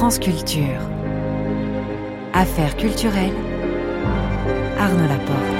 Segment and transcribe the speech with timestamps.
[0.00, 0.18] France.
[2.32, 3.34] Affaires culturelles.
[4.78, 5.59] Arnaud Laporte.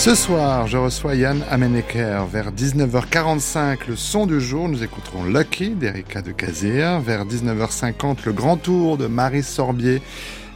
[0.00, 2.24] Ce soir, je reçois Yann Ameneker.
[2.24, 7.00] Vers 19h45, le son du jour, nous écouterons Lucky d'Erika de Cazir.
[7.00, 10.00] Vers 19h50, le grand tour de Marie Sorbier,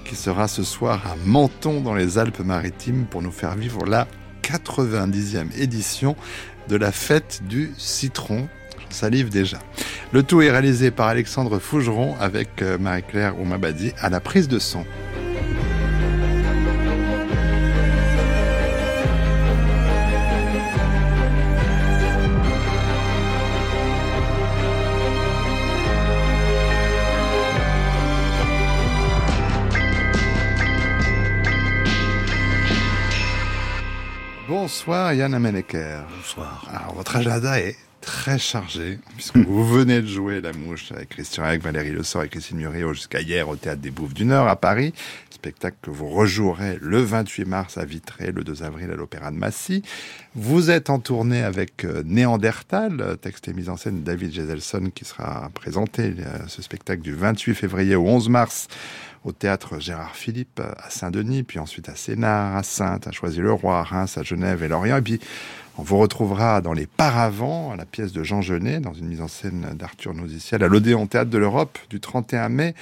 [0.07, 4.09] qui sera ce soir à Menton dans les Alpes-Maritimes pour nous faire vivre la
[4.43, 6.17] 90e édition
[6.71, 8.49] de la fête du citron.
[8.79, 9.59] J'en salive déjà.
[10.13, 14.59] Le tout est réalisé par Alexandre Fougeron avec euh, Marie-Claire Oumabadi à la prise de
[14.59, 14.87] son.
[34.87, 36.05] Bonsoir Yann Ameneker.
[36.15, 36.69] Bonsoir.
[36.71, 41.43] Alors votre agenda est très chargé, puisque vous venez de jouer La Mouche avec Christian
[41.43, 44.47] avec Valérie Le Sort et Christine Murillo jusqu'à hier au Théâtre des Bouffes du Nord
[44.47, 44.93] à Paris.
[45.31, 49.37] Spectacle que vous rejouerez le 28 mars à Vitré, le 2 avril à l'Opéra de
[49.37, 49.83] Massy.
[50.35, 54.91] Vous êtes en tournée avec euh, Néandertal, texte et mise en scène de David Geselson
[54.95, 58.69] qui sera présenté euh, ce spectacle du 28 février au 11 mars
[59.25, 63.83] au théâtre Gérard Philippe à Saint-Denis, puis ensuite à Sénart, à Sainte, à Choisy-le-Roi, à
[63.83, 64.99] Reims, à Genève et Lorient.
[64.99, 65.21] Et puis,
[65.79, 69.21] on vous retrouvera dans Les Paravents, à la pièce de Jean Genet, dans une mise
[69.21, 72.75] en scène d'Arthur Nausiciel, à l'Odéon Théâtre de l'Europe, du 31 mai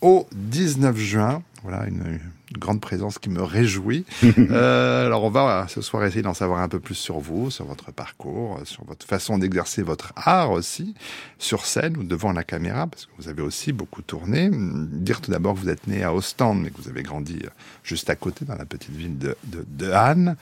[0.00, 1.42] au 19 juin.
[1.62, 2.20] Voilà, une,
[2.52, 4.04] une grande présence qui me réjouit.
[4.38, 7.64] euh, alors on va ce soir essayer d'en savoir un peu plus sur vous, sur
[7.64, 10.94] votre parcours, sur votre façon d'exercer votre art aussi,
[11.38, 14.50] sur scène ou devant la caméra, parce que vous avez aussi beaucoup tourné.
[14.52, 17.40] Dire tout d'abord que vous êtes né à Ostende, mais que vous avez grandi
[17.82, 20.36] juste à côté, dans la petite ville de, de, de Anne,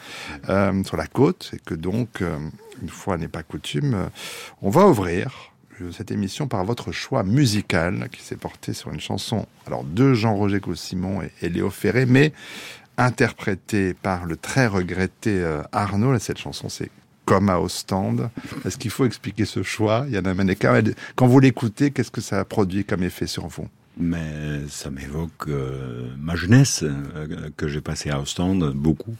[0.48, 2.38] euh, sur la côte, et que donc, euh,
[2.82, 4.06] une fois n'est pas coutume, euh,
[4.62, 5.52] on va ouvrir
[5.92, 10.60] cette émission par votre choix musical qui s'est porté sur une chanson alors de Jean-Roger
[10.74, 12.32] Simon et, et, Léo Ferré, mais
[12.98, 16.18] interprétée par le très regretté euh, Arnaud.
[16.18, 16.90] Cette chanson, c'est
[17.24, 18.30] comme à Ostende.
[18.64, 20.80] Est-ce qu'il faut expliquer ce choix Yann Maneka,
[21.16, 23.68] quand vous l'écoutez, qu'est-ce que ça a produit comme effet sur vous?
[23.98, 29.16] Mais ça m'évoque euh, ma jeunesse euh, que j'ai passée à Ostende beaucoup.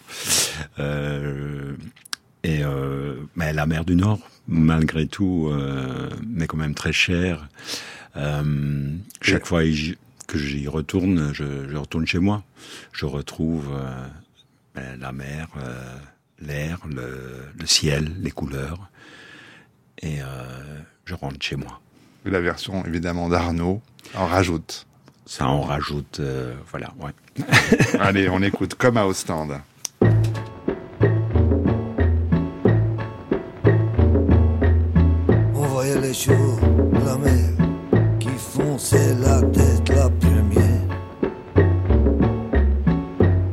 [2.47, 7.49] Et euh, mais la mer du Nord, malgré tout, euh, mais quand même très chère.
[8.17, 9.47] Euh, chaque et...
[9.47, 9.63] fois
[10.29, 12.45] que j'y retourne, je, je, retourne chez moi.
[12.93, 13.77] Je retrouve
[14.77, 15.49] ben, la mer,
[16.39, 18.91] l'air, le, le, ciel, les couleurs,
[20.03, 20.19] et
[21.05, 21.81] je rentre chez moi.
[22.25, 23.83] La version évidemment d'Arnaud
[24.15, 24.87] en rajoute.
[25.27, 26.21] Ça en rajoute,
[26.71, 27.45] voilà, ouais.
[27.99, 29.61] Allez, on écoute comme à Ostende.
[36.25, 37.69] de la mer
[38.19, 40.83] qui fonçaient la tête la première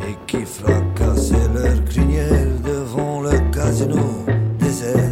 [0.07, 4.00] et qui fracassaient leur crinière devant le casino
[4.59, 5.12] désert.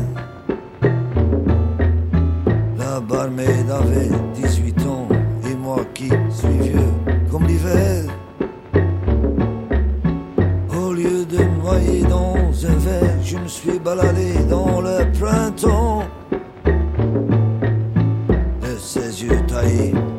[2.77, 5.07] La barmaid avait 18 ans
[5.49, 6.93] et moi qui suis vieux
[7.29, 8.05] comme l'hiver.
[10.73, 16.03] Au lieu de noyer dans un verre, je me suis baladé dans le printemps.
[19.71, 20.10] En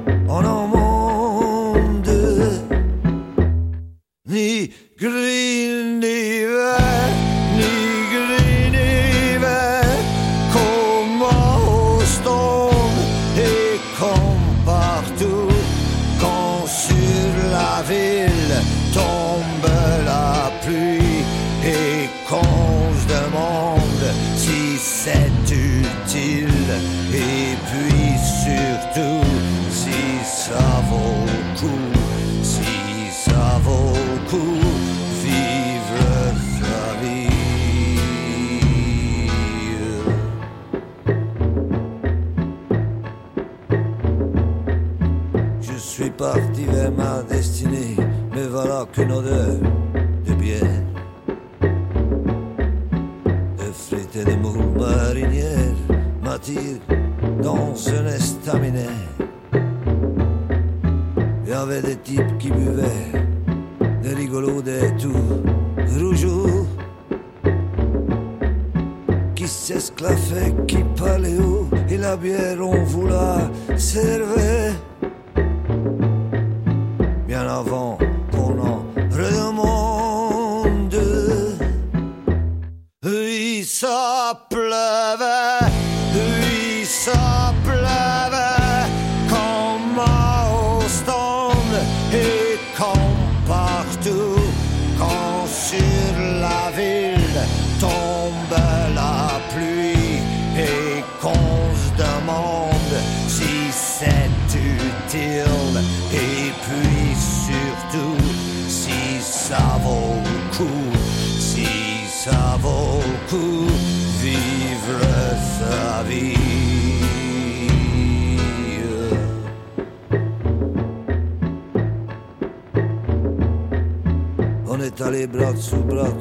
[125.03, 126.13] Est allé bras dessous, bras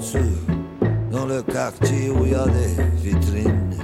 [1.12, 3.78] dans le quartier où il y a des vitrines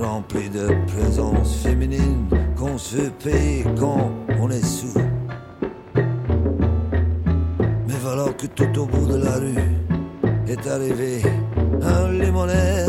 [0.00, 2.26] remplies de présence féminine
[2.56, 4.10] qu'on se fait quand
[4.40, 4.98] on est sous.
[7.86, 11.22] Mais voilà que tout au bout de la rue est arrivé
[11.82, 12.88] un limonaire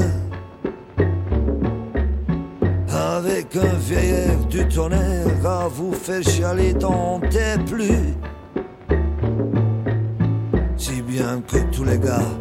[2.87, 8.15] avec un vieil air du tonnerre à vous faire chialer dans tes plus.
[11.91, 12.40] Bien que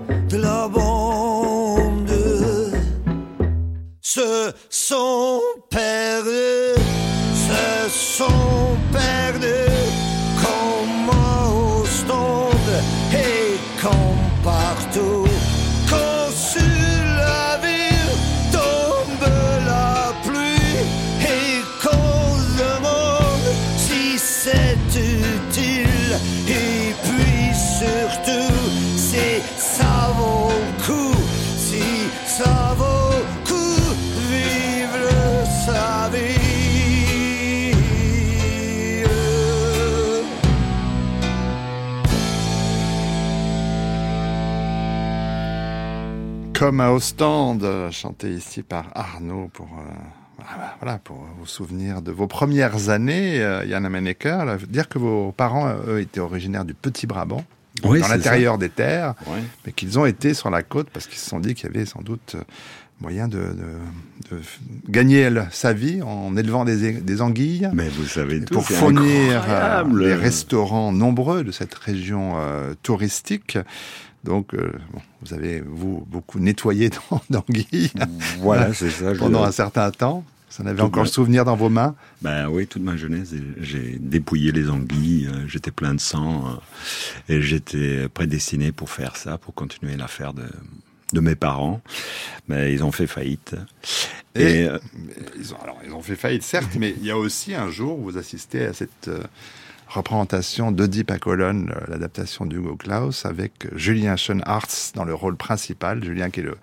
[46.61, 50.43] Comme à Ostende, euh, chanté ici par Arnaud pour euh,
[50.79, 54.45] voilà pour vous souvenir de vos premières années, euh, Yann Amenecker.
[54.69, 57.45] Dire que vos parents euh, eux étaient originaires du Petit Brabant,
[57.83, 59.39] Oui, dans l'intérieur des terres, Ouais.
[59.65, 61.87] mais qu'ils ont été sur la côte parce qu'ils se sont dit qu'il y avait
[61.87, 62.37] sans doute
[63.01, 67.71] moyen de, de, de f- gagner sa vie en élevant des, des anguilles.
[67.73, 68.53] Mais vous savez tout.
[68.53, 73.57] pour fournir euh, les restaurants nombreux de cette région euh, touristique.
[74.25, 77.91] Donc, euh, bon, vous avez, vous, beaucoup nettoyé dans- d'anguilles
[78.39, 79.15] Voilà, c'est ça.
[79.15, 80.25] je- pendant un certain temps.
[80.57, 82.97] Vous en avez Tout encore ma- le souvenir dans vos mains Ben oui, toute ma
[82.97, 88.91] jeunesse, j'ai dépouillé les anguilles, euh, j'étais plein de sang, euh, et j'étais prédestiné pour
[88.91, 90.43] faire ça, pour continuer l'affaire de,
[91.13, 91.81] de mes parents.
[92.49, 93.55] Mais ils ont fait faillite.
[94.35, 94.69] Et- Et,
[95.39, 97.99] ils ont, alors, ils ont fait faillite, certes, mais il y a aussi un jour
[98.01, 99.09] où vous assistez à cette
[99.91, 106.03] représentation d'Oedipe à colonne, euh, l'adaptation d'Hugo Claus, avec Julien Schoenhartz dans le rôle principal.
[106.05, 106.57] Julien qui est le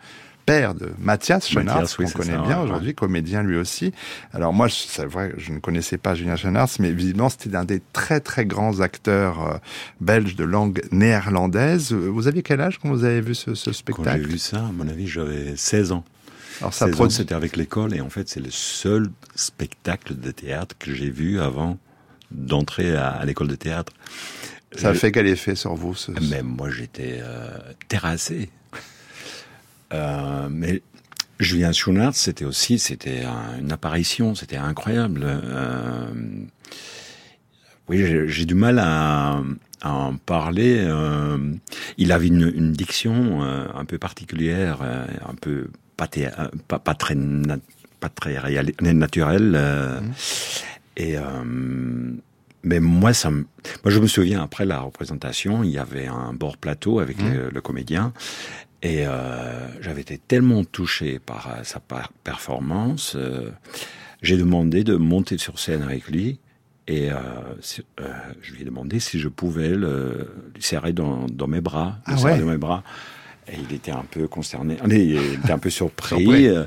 [0.46, 3.92] père de Mathias Schoenhartz, Mathias, oui, qu'on connaît ça, bien ouais, aujourd'hui, comédien lui aussi.
[4.34, 7.82] Alors moi, c'est vrai, je ne connaissais pas Julien Schoenhartz, mais visiblement c'était un des
[7.92, 9.58] très très grands acteurs euh,
[10.00, 11.92] belges de langue néerlandaise.
[11.92, 14.58] Vous aviez quel âge quand vous avez vu ce, ce quand j'ai spectacle vu ça,
[14.60, 16.06] à mon avis, j'avais 16 ans.
[16.62, 20.16] Alors ça 16 ans, produit- c'était avec l'école, et en fait, c'est le seul spectacle
[20.18, 21.78] de théâtre que j'ai vu avant
[22.32, 23.94] d'entrer à, à l'école de théâtre.
[24.76, 27.50] ça a Je- fait quel effet sur vous ce, Mais moi, j'étais euh,
[27.88, 28.50] terrassé.
[29.94, 30.82] Euh, mais
[31.40, 35.22] Julien Schunart, c'était aussi, c'était un- une apparition, c'était incroyable.
[35.26, 36.10] Euh,
[37.88, 39.42] oui, j'ai- du mal à,
[39.82, 40.78] à en parler.
[40.80, 41.38] euh,
[41.98, 46.30] il avait une, une diction euh, un peu particulière, euh, un peu pas, thé-
[46.68, 47.58] pas, pas très na-
[48.00, 48.38] pas très
[48.82, 49.54] naturelle.
[49.56, 50.00] euh,
[50.98, 51.22] Et euh,
[52.64, 53.46] mais moi, ça me,
[53.84, 57.50] moi, je me souviens après la représentation, il y avait un bord plateau avec le,
[57.50, 58.12] le comédien,
[58.82, 63.16] et euh, j'avais été tellement touché par euh, sa par- performance,
[64.22, 66.40] j'ai demandé de monter sur scène avec lui.
[66.90, 67.10] Et
[68.42, 72.18] je lui ai demandé si je pouvais le, serrer dans, dans mes bras, le Ah
[72.18, 72.40] serrer ouais.
[72.40, 72.82] dans mes bras.
[73.50, 76.48] Et il était un peu consterné, Allez, il était un peu surpris, Surpris.
[76.48, 76.66] euh,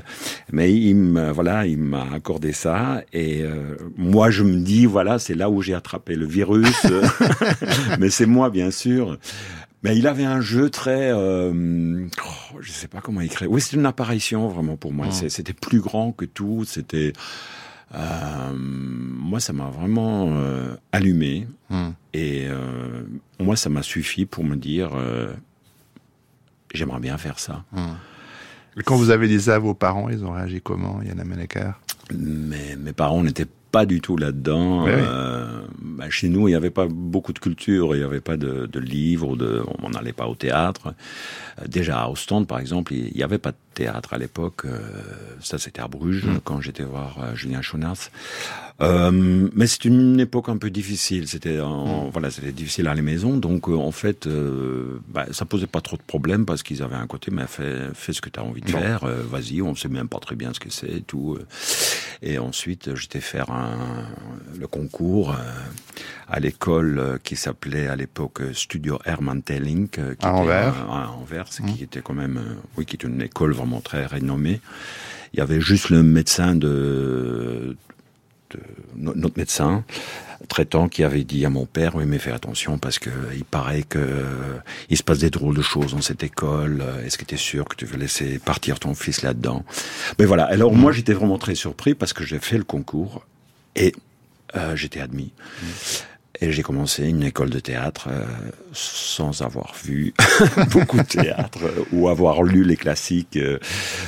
[0.51, 3.03] mais il me, voilà, il m'a accordé ça.
[3.13, 6.87] Et euh, moi, je me dis, voilà, c'est là où j'ai attrapé le virus.
[7.99, 9.17] mais c'est moi, bien sûr.
[9.83, 13.49] Mais il avait un jeu très, euh, oh, je sais pas comment écrire.
[13.51, 15.07] Oui, c'est une apparition vraiment pour moi.
[15.11, 16.65] C'est- C'était plus grand que tout.
[16.67, 17.13] C'était,
[17.95, 21.47] euh, moi, ça m'a vraiment euh, allumé.
[21.69, 21.89] Hmm.
[22.13, 23.03] Et euh,
[23.39, 25.33] moi, ça m'a suffi pour me dire, euh,
[26.73, 27.63] j'aimerais bien faire ça.
[28.77, 31.71] Et Quand vous avez dit ça à vos parents, ils ont réagi comment, Yann Amenecker
[32.13, 34.85] Mais mes parents n'étaient pas du tout là-dedans.
[34.87, 38.37] Euh, bah, chez nous, il n'y avait pas beaucoup de culture, il n'y avait pas
[38.37, 40.93] de, de livres, de, on n'allait pas au théâtre.
[41.59, 44.65] Euh, déjà à Ostende, par exemple, il n'y avait pas de théâtre à l'époque.
[44.65, 44.79] Euh,
[45.41, 46.41] ça, c'était à Bruges, mm.
[46.43, 48.11] quand j'étais voir Julien Schoenartz.
[48.81, 51.27] Euh, mais c'est une époque un peu difficile.
[51.27, 52.09] C'était mm.
[52.11, 53.37] voilà, c'était difficile à la maison.
[53.37, 57.07] Donc en fait, euh, bah, ça posait pas trop de problèmes parce qu'ils avaient un
[57.07, 59.05] côté, mais fais, fais ce que tu as envie de faire.
[59.05, 61.37] Vas-y, on sait même pas très bien ce que c'est et tout.
[62.21, 64.05] Et ensuite, j'étais faire un,
[64.59, 65.35] le concours
[66.31, 71.61] à l'école qui s'appelait à l'époque Studio Hermann Telling, qui à Anvers, à Anvers, qui
[71.61, 71.83] mmh.
[71.83, 72.41] était quand même,
[72.77, 74.61] oui, qui est une école vraiment très renommée.
[75.33, 77.75] Il y avait juste le médecin de,
[78.49, 78.59] de
[78.95, 79.83] notre médecin
[80.47, 83.83] traitant qui avait dit à mon père oui mais fais attention parce que il paraît
[83.83, 84.25] que
[84.89, 87.65] il se passe des drôles de choses dans cette école est-ce que tu es sûr
[87.65, 89.63] que tu veux laisser partir ton fils là-dedans?
[90.19, 93.25] Mais voilà alors moi j'étais vraiment très surpris parce que j'ai fait le concours
[93.75, 93.93] et
[94.55, 95.65] euh, j'étais admis mmh.
[96.43, 98.25] Et j'ai commencé une école de théâtre euh,
[98.73, 100.11] sans avoir vu
[100.71, 101.59] beaucoup de théâtre
[101.91, 103.59] ou avoir lu les classiques, euh,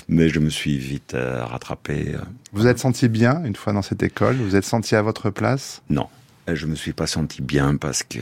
[0.08, 2.16] mais je me suis vite euh, rattrapé.
[2.52, 4.36] Vous êtes senti bien une fois dans cette école?
[4.38, 5.84] Vous êtes senti à votre place?
[5.92, 6.08] Non.
[6.52, 8.20] Je me suis pas senti bien parce que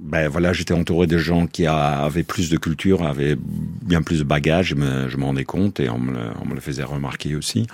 [0.00, 4.24] ben voilà j'étais entouré de gens qui avaient plus de culture, avaient bien plus de
[4.24, 4.74] bagages.
[5.08, 7.66] Je m'en rendais compte et on me, le, on me le faisait remarquer aussi.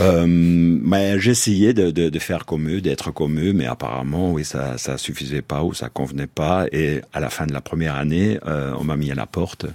[0.00, 4.44] Euh, mais j'essayais de, de, de, faire comme eux, d'être comme eux, mais apparemment, oui,
[4.44, 6.66] ça, ça suffisait pas ou ça convenait pas.
[6.72, 9.66] Et à la fin de la première année, euh, on m'a mis à la porte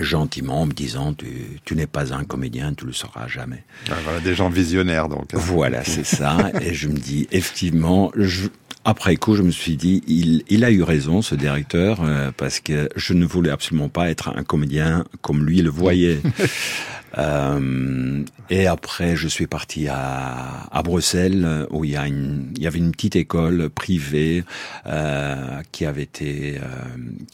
[0.00, 3.64] gentiment en me disant tu, tu n'es pas un comédien, tu le seras jamais.
[3.90, 5.28] Ah, voilà, des gens visionnaires donc.
[5.34, 6.50] Voilà, c'est ça.
[6.62, 8.48] Et je me dis effectivement, je,
[8.84, 12.60] après coup, je me suis dit, il, il a eu raison, ce directeur, euh, parce
[12.60, 16.20] que je ne voulais absolument pas être un comédien comme lui le voyait.
[17.18, 22.62] Euh, et après, je suis parti à, à Bruxelles, où il y, a une, il
[22.62, 24.44] y avait une petite école privée
[24.86, 26.66] euh, qui avait été euh,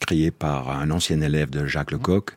[0.00, 2.30] créée par un ancien élève de Jacques Lecoq.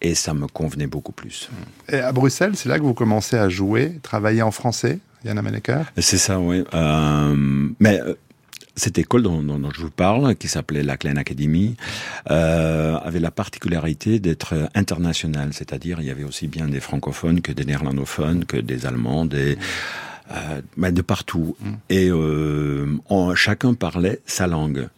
[0.00, 1.48] Et ça me convenait beaucoup plus.
[1.88, 5.84] Et à Bruxelles, c'est là que vous commencez à jouer, travailler en français, Yann Amenecker?
[5.98, 6.64] C'est ça, oui.
[6.74, 8.14] Euh, mais euh,
[8.76, 11.76] cette école dont, dont, je vous parle, qui s'appelait la Klein Academy,
[12.30, 17.52] euh, avait la particularité d'être internationale, c'est-à-dire il y avait aussi bien des francophones que
[17.52, 19.56] des néerlandophones, que des allemands, des
[20.30, 21.56] euh, mais de partout.
[21.60, 21.72] Mm.
[21.90, 22.86] Et euh,
[23.34, 24.88] chacun parlait sa langue.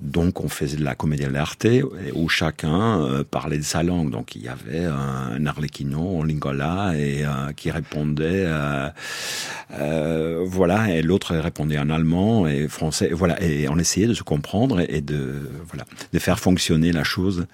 [0.00, 1.66] Donc on faisait de la comédie dell'arte
[2.14, 4.10] où chacun euh, parlait de sa langue.
[4.10, 11.02] Donc il y avait un, arlequino en lingala et euh, qui répondait euh, voilà et
[11.02, 15.00] l'autre répondait en allemand et français et voilà et on essayait de se comprendre et
[15.00, 17.46] de voilà de faire fonctionner la chose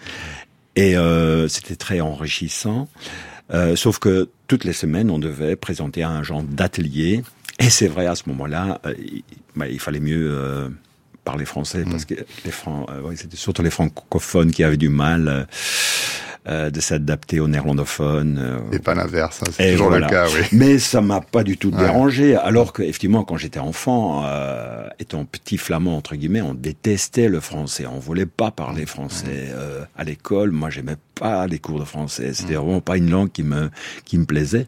[0.76, 0.94] et
[1.48, 2.88] c'était très enrichissant.
[3.76, 7.22] sauf que toutes les semaines on devait présenter un genre d'atelier
[7.58, 8.80] et c'est vrai à ce moment-là
[9.54, 10.70] bah, il fallait mieux
[11.26, 12.06] parler français parce mm.
[12.06, 12.14] que
[12.46, 15.28] les francs, euh, c'était surtout les francophones qui avaient du mal.
[15.28, 15.44] Euh,
[16.48, 18.38] euh de s'adapter aux néerlandophones.
[18.38, 20.42] Euh, et pas l'inverse, hein, c'est toujours le cas, oui.
[20.52, 25.24] Mais ça m'a pas du tout dérangé, alors que effectivement, quand j'étais enfant, euh, étant
[25.24, 30.04] petit flamand entre guillemets, on détestait le français, on voulait pas parler français euh, à
[30.04, 30.52] l'école.
[30.52, 32.58] Moi, j'aimais pas les cours de français, c'était mm.
[32.58, 33.70] vraiment pas une langue qui me
[34.04, 34.66] qui me plaisait.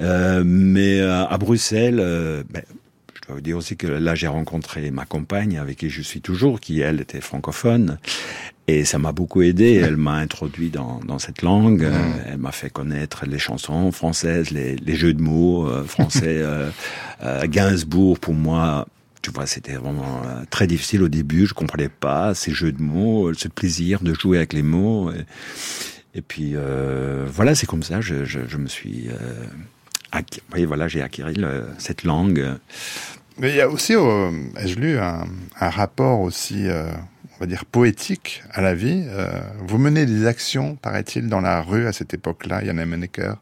[0.00, 2.02] Euh, mais à Bruxelles,
[2.50, 2.62] ben,
[3.24, 6.20] je dois vous dire aussi que là, j'ai rencontré ma compagne avec qui je suis
[6.20, 7.98] toujours, qui elle était francophone.
[8.68, 9.72] Et ça m'a beaucoup aidé.
[9.82, 11.84] Elle m'a introduit dans, dans cette langue.
[11.84, 12.14] Mm.
[12.26, 16.20] Elle m'a fait connaître les chansons françaises, les, les jeux de mots euh, français.
[16.26, 16.68] euh,
[17.22, 18.86] euh, Gainsbourg, pour moi,
[19.22, 21.46] tu vois, c'était vraiment euh, très difficile au début.
[21.46, 25.10] Je comprenais pas ces jeux de mots, ce plaisir de jouer avec les mots.
[25.12, 28.02] Et, et puis euh, voilà, c'est comme ça.
[28.02, 29.08] Je, je, je me suis
[30.54, 31.22] oui, voilà, j'ai acquis
[31.78, 32.56] cette langue.
[33.38, 34.30] Mais il y a aussi, euh,
[34.60, 35.24] ai-je lu, un,
[35.60, 36.86] un, rapport aussi, euh,
[37.36, 39.04] on va dire, poétique à la vie.
[39.08, 39.28] Euh,
[39.66, 43.34] vous menez des actions, paraît-il, dans la rue à cette époque-là, Yann Emenecker,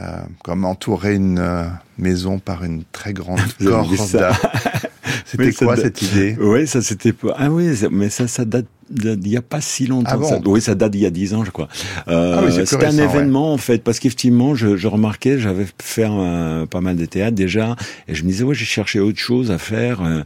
[0.00, 3.94] euh, comme entourer une maison par une très grande corde.
[5.24, 6.36] C'était quoi cette idée?
[6.40, 7.12] Oui, ça c'était.
[7.36, 10.10] Ah oui, mais ça, ça date il n'y a pas si longtemps.
[10.12, 11.68] Ah bon oui, ça date d'il y a dix ans, je crois.
[12.08, 16.04] Euh, ah oui, C'était un événement en fait, parce qu'effectivement, je, je, remarquais, j'avais fait
[16.04, 17.76] un, pas mal de théâtre déjà,
[18.08, 20.22] et je me disais ouais, j'ai cherché autre chose à faire, euh,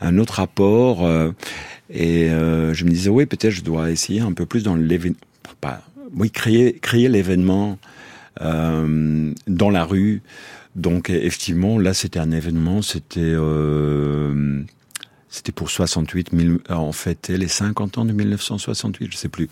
[0.00, 1.32] un autre rapport, euh,
[1.90, 5.18] et euh, je me disais oui, peut-être je dois essayer un peu plus dans l'événement,
[5.60, 5.82] pas,
[6.16, 7.78] oui, créer créer l'événement
[8.40, 10.22] dans la rue.
[10.76, 13.34] Donc effectivement, là c'était un événement, c'était
[15.30, 16.30] c'était pour 68,
[16.70, 19.48] on fêtait les 50 ans de 1968, je sais plus.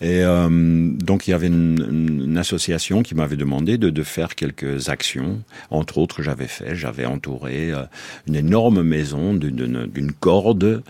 [0.00, 0.48] Et euh,
[0.92, 5.42] donc il y avait une, association qui m'avait demandé de, faire quelques actions.
[5.70, 7.84] Entre autres, j'avais fait, j'avais entouré euh,
[8.26, 10.82] une énorme maison d'une corde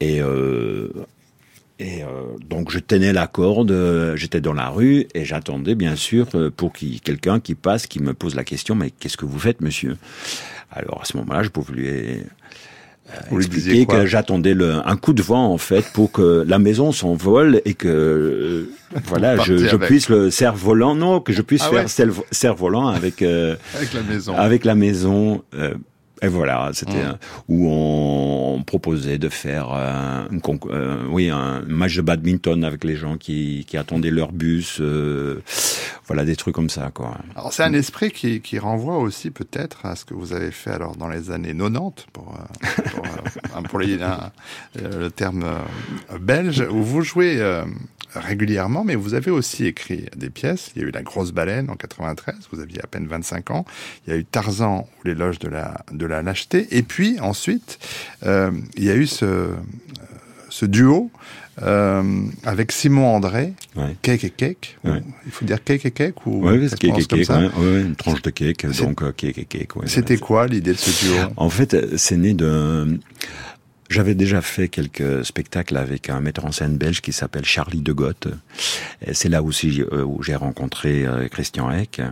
[0.00, 0.88] et euh,
[2.48, 3.74] donc je tenais la corde,
[4.14, 8.34] j'étais dans la rue et j'attendais bien sûr pour quelqu'un qui passe, qui me pose
[8.34, 9.96] la question mais qu'est-ce que vous faites, monsieur?
[10.70, 12.22] Alors à ce moment-là, je pouvais lui
[13.30, 17.60] vous expliquer que j'attendais un coup de vent en fait pour que la maison s'envole
[17.64, 18.70] et que euh,
[19.04, 23.56] voilà je, je puisse le cerf-volant non que je puisse ah faire cerf-volant avec euh,
[23.74, 24.34] avec la maison.
[24.36, 25.74] avec la maison euh,
[26.22, 27.18] et voilà, c'était mmh.
[27.48, 30.28] où on, proposait de faire un,
[30.66, 35.42] euh, oui, un match de badminton avec les gens qui, qui attendaient leur bus, euh,
[36.06, 37.16] voilà des trucs comme ça quoi.
[37.34, 40.70] Alors c'est un esprit qui, qui renvoie aussi peut-être à ce que vous avez fait
[40.70, 43.98] alors dans les années 90 pour euh, pour, pour les,
[44.76, 45.46] le terme
[46.20, 47.40] belge où vous jouez
[48.14, 50.72] régulièrement, mais vous avez aussi écrit des pièces.
[50.74, 53.64] Il y a eu La Grosse Baleine en 93, vous aviez à peine 25 ans.
[54.06, 56.66] Il y a eu Tarzan ou L'éloge de la, de la lâcheté.
[56.70, 57.78] Et puis ensuite,
[58.24, 59.54] euh, il y a eu ce, euh,
[60.48, 61.10] ce duo
[61.62, 62.02] euh,
[62.44, 63.52] avec Simon André,
[64.02, 64.78] Cake et Cake.
[64.84, 66.48] Il faut dire Cake et Cake ou
[66.78, 69.72] Cake et Cake, ouais, une tranche de cake, donc Cake et Cake.
[69.86, 71.16] C'était quoi l'idée de ce duo?
[71.36, 72.98] En fait, c'est né de
[73.88, 77.92] j'avais déjà fait quelques spectacles avec un metteur en scène belge qui s'appelle Charlie de
[77.92, 78.28] Goth.
[79.12, 82.02] C'est là aussi euh, où j'ai rencontré euh, Christian Eck.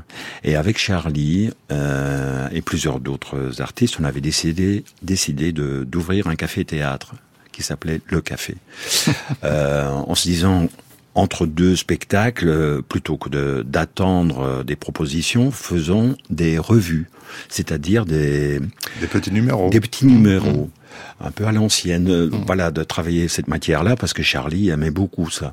[0.42, 6.36] Et avec Charlie euh, et plusieurs d'autres artistes, on avait décidé, décidé de, d'ouvrir un
[6.36, 7.14] café-théâtre
[7.52, 8.56] qui s'appelait Le Café.
[9.44, 10.68] euh, en se disant,
[11.14, 17.08] entre deux spectacles, plutôt que de, d'attendre des propositions, faisons des revues,
[17.48, 18.60] c'est-à-dire des...
[19.00, 19.70] Des petits numéros.
[19.70, 20.66] Des petits numéros.
[20.66, 20.85] Mmh
[21.20, 22.44] un peu à l'ancienne, euh, mm.
[22.46, 25.52] voilà, de travailler cette matière-là parce que Charlie aimait beaucoup ça.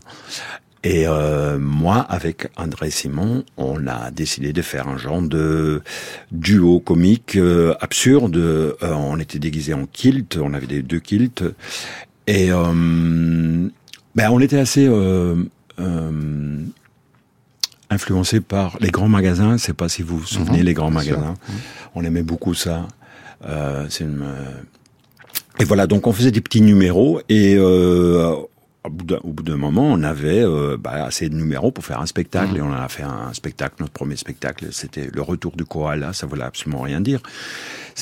[0.85, 5.81] Et euh, moi, avec André Simon, on a décidé de faire un genre de
[6.31, 8.35] duo comique euh, absurde.
[8.81, 11.45] on était déguisés en kilt, on avait des deux kilts,
[12.27, 14.89] et ben on était assez
[17.89, 19.55] influencé par les grands magasins.
[19.55, 20.65] Je sais pas si vous vous souvenez, mm-hmm.
[20.65, 21.35] les grands magasins.
[21.47, 21.53] Mm.
[21.95, 22.89] On aimait beaucoup ça.
[23.87, 24.25] c'est une
[25.59, 28.35] et voilà, donc on faisait des petits numéros et euh,
[28.85, 32.53] au bout d'un moment, on avait euh, bah, assez de numéros pour faire un spectacle.
[32.53, 32.57] Mmh.
[32.57, 36.27] Et on a fait un, spectacle, notre premier spectacle, c'était Le Retour du Koala, ça
[36.27, 37.21] voulait absolument rien dire.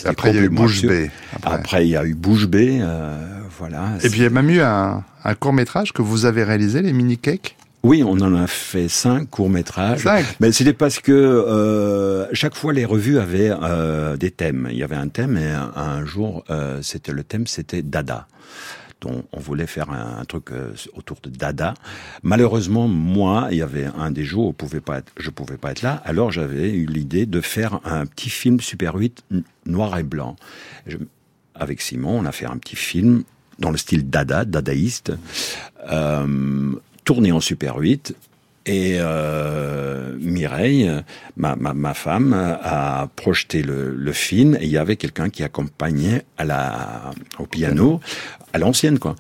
[0.06, 1.10] Après, il y a eu Bouche B.
[1.44, 1.86] Après.
[1.86, 3.90] il y a eu Bouche B, euh, voilà.
[4.04, 6.94] Et puis, il y a même eu un, un court-métrage que vous avez réalisé, les
[6.94, 7.56] mini-cakes?
[7.84, 10.08] Oui, on en a fait cinq courts-métrages.
[10.40, 14.68] Mais c'était parce que euh, chaque fois les revues avaient euh, des thèmes.
[14.72, 18.28] Il y avait un thème et un, jour, euh, c'était le thème, c'était Dada.
[19.02, 21.74] Donc on voulait faire un, truc euh, autour de Dada.
[22.22, 25.58] Malheureusement, moi, il y avait un des jours où je pouvais pas être, je pouvais
[25.58, 26.04] pas être là.
[26.06, 29.24] Alors j'avais eu l'idée de faire un petit film Super 8
[29.66, 30.36] noir et blanc.
[31.56, 33.24] avec Simon, on a fait un petit film
[33.58, 35.14] dans le style Dada, dadaïste.
[35.92, 38.16] Euh, tourné en Super 8
[38.68, 40.90] et euh, Mireille,
[41.36, 45.44] ma, ma, ma, femme, a projeté le, le film et il y avait quelqu'un qui
[45.44, 48.00] accompagnait à la, au piano,
[48.54, 49.16] à l'ancienne quoi.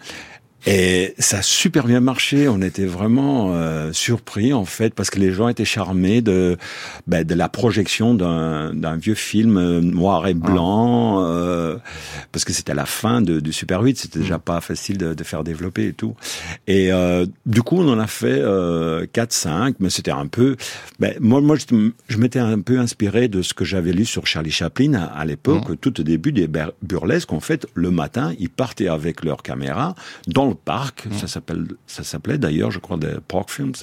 [0.65, 2.47] Et ça a super bien marché.
[2.47, 6.57] On était vraiment euh, surpris en fait parce que les gens étaient charmés de
[7.07, 11.77] ben, de la projection d'un vieux film euh, noir et blanc euh,
[12.31, 13.97] parce que c'était à la fin de, du Super 8.
[13.97, 16.15] C'était déjà pas facile de, de, faire développer et tout.
[16.67, 20.55] Et euh, du coup, on en a fait euh, 4-5, mais c'était un peu.
[20.99, 24.27] Ben, moi, moi, je, je m'étais un peu inspiré de ce que j'avais lu sur
[24.27, 25.77] Charlie Chaplin à, à l'époque, mmh.
[25.77, 26.47] tout au début des
[26.81, 27.33] burlesques.
[27.33, 29.95] En fait, le matin, ils partaient avec leur caméra
[30.27, 33.73] dans parc, ça s'appelle, ça s'appelait d'ailleurs, je crois, des Park Films.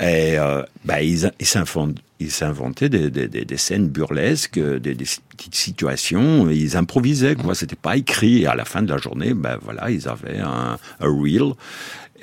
[0.00, 6.48] Et euh, bah, ils, ils s'inventaient des, des, des, scènes burlesques, des, des, petites situations,
[6.50, 7.54] ils improvisaient, quoi.
[7.54, 8.42] C'était pas écrit.
[8.42, 11.54] Et à la fin de la journée, ben voilà, ils avaient un, un reel.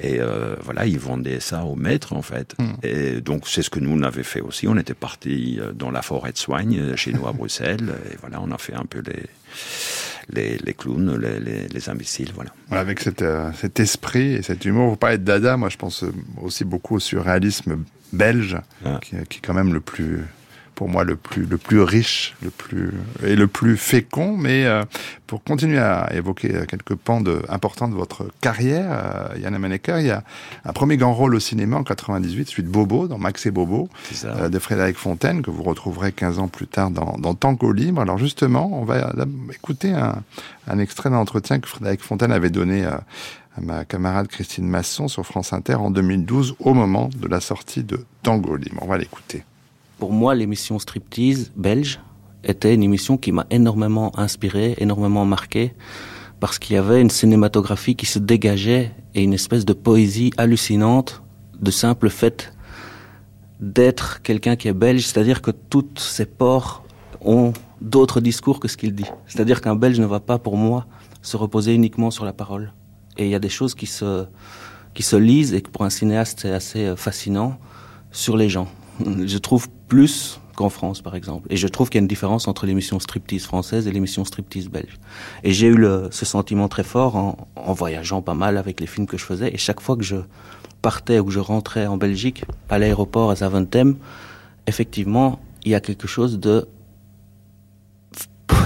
[0.02, 2.56] Et euh, voilà, ils vendaient ça au maître, en fait.
[2.58, 2.76] Hmm.
[2.84, 4.68] Et donc, c'est ce que nous, on avait fait aussi.
[4.68, 7.94] On était parti euh, dans la forêt de soigne, chez nous à Bruxelles.
[8.12, 9.26] Et voilà, on a fait un peu les
[10.30, 12.52] les, les clowns, les, les, les, imbéciles, voilà.
[12.72, 16.04] Avec cet, euh, cet esprit et cet humour, vous parlez de Dada, moi je pense
[16.42, 19.00] aussi beaucoup au surréalisme belge, ah.
[19.02, 20.24] qui, qui, est quand même le plus
[20.80, 24.38] pour moi le plus le plus riche, le plus et le plus fécond.
[24.38, 24.86] Mais euh,
[25.28, 30.06] pour continuer à évoquer quelques pans de, importants de votre carrière, euh, Yann Amanecker, il
[30.06, 30.24] y a
[30.64, 33.90] un premier grand rôle au cinéma en 98, suite Bobo dans Max et Bobo
[34.24, 38.00] euh, de Frédéric Fontaine que vous retrouverez 15 ans plus tard dans, dans Tango libre.
[38.00, 39.14] Alors justement, on va
[39.54, 40.24] écouter un,
[40.68, 43.04] un extrait d'un entretien que Frédéric Fontaine avait donné à,
[43.58, 47.84] à ma camarade Christine Masson sur France Inter en 2012 au moment de la sortie
[47.84, 48.80] de Tango libre.
[48.82, 49.44] On va l'écouter.
[50.00, 52.00] Pour moi, l'émission Striptease belge
[52.46, 55.74] était une émission qui m'a énormément inspiré, énormément marqué,
[56.40, 61.22] parce qu'il y avait une cinématographie qui se dégageait et une espèce de poésie hallucinante
[61.60, 62.54] de simple fait
[63.60, 66.86] d'être quelqu'un qui est belge, c'est-à-dire que toutes ces ports
[67.20, 69.12] ont d'autres discours que ce qu'il dit.
[69.28, 70.86] C'est-à-dire qu'un belge ne va pas, pour moi,
[71.22, 72.72] se reposer uniquement sur la parole.
[73.18, 74.26] Et il y a des choses qui se,
[74.94, 77.60] qui se lisent et que pour un cinéaste c'est assez euh, fascinant
[78.12, 78.70] sur les gens.
[79.06, 81.48] Je trouve plus qu'en France, par exemple.
[81.50, 84.68] Et je trouve qu'il y a une différence entre l'émission striptease française et l'émission striptease
[84.68, 85.00] belge.
[85.44, 88.88] Et j'ai eu le, ce sentiment très fort en, en, voyageant pas mal avec les
[88.88, 89.54] films que je faisais.
[89.54, 90.18] Et chaque fois que je
[90.82, 93.96] partais ou que je rentrais en Belgique, à l'aéroport à Zaventem,
[94.68, 96.68] effectivement, il y a quelque chose de,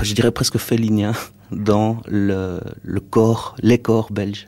[0.01, 1.13] je dirais presque félinien
[1.51, 4.47] dans le, le corps, les corps belges.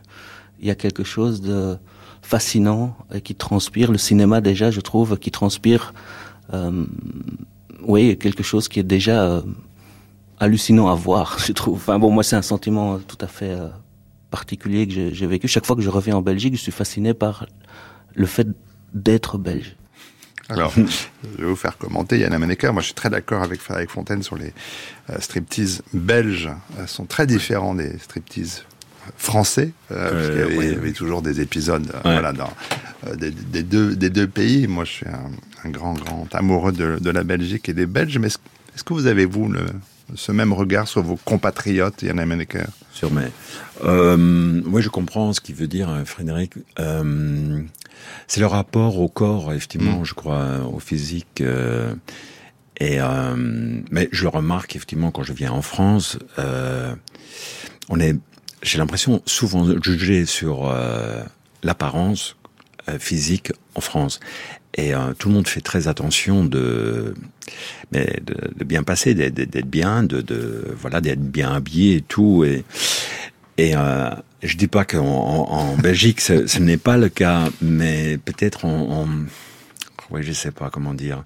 [0.59, 1.77] Il y a quelque chose de
[2.25, 5.93] fascinant et qui transpire le cinéma déjà, je trouve, qui transpire
[6.53, 6.85] euh,
[7.83, 9.41] oui, quelque chose qui est déjà euh,
[10.39, 11.75] hallucinant à voir, je trouve.
[11.75, 13.67] Enfin bon, moi c'est un sentiment tout à fait euh,
[14.31, 15.47] particulier que j'ai vécu.
[15.47, 17.45] Chaque fois que je reviens en Belgique, je suis fasciné par
[18.15, 18.47] le fait
[18.93, 19.75] d'être belge.
[20.49, 22.71] Alors, je vais vous faire commenter Yann Amanecker.
[22.71, 24.53] Moi, je suis très d'accord avec Frédéric Fontaine sur les
[25.09, 26.51] euh, striptease belges.
[26.79, 28.63] Elles sont très différents des striptease
[29.17, 30.65] français, euh, parce qu'il y, avait, oui.
[30.67, 32.51] y avait toujours des épisodes euh, voilà, dans,
[33.07, 34.67] euh, des, des, deux, des deux pays.
[34.67, 35.31] Moi, je suis un,
[35.67, 38.37] un grand, grand amoureux de, de, la Belgique et des Belges, mais est-ce
[38.75, 39.65] est que vous avez, vous, le,
[40.15, 42.03] ce même regard sur vos compatriotes,
[42.91, 43.27] Sur mes...
[43.83, 46.53] Euh, oui, je comprends ce qu'il veut dire, Frédéric.
[46.79, 47.61] Euh,
[48.27, 50.05] c'est le rapport au corps, effectivement, mm.
[50.05, 51.41] je crois, au physique.
[51.41, 51.93] Euh,
[52.77, 53.35] et euh,
[53.89, 56.93] mais je le remarque effectivement quand je viens en France, euh,
[57.89, 58.17] on est,
[58.65, 61.23] j'ai l'impression souvent jugé sur euh,
[61.63, 62.35] l'apparence
[62.89, 64.19] euh, physique en France.
[64.73, 67.13] Et euh, tout le monde fait très attention de,
[67.91, 72.43] mais de, de bien passer, d'être bien, de, de voilà, d'être bien habillé et tout.
[72.43, 72.65] Et,
[73.57, 74.09] et euh,
[74.43, 78.65] je dis pas qu'en en, en Belgique ce, ce n'est pas le cas, mais peut-être
[78.65, 79.07] en, en,
[80.11, 81.23] oui, je sais pas comment dire.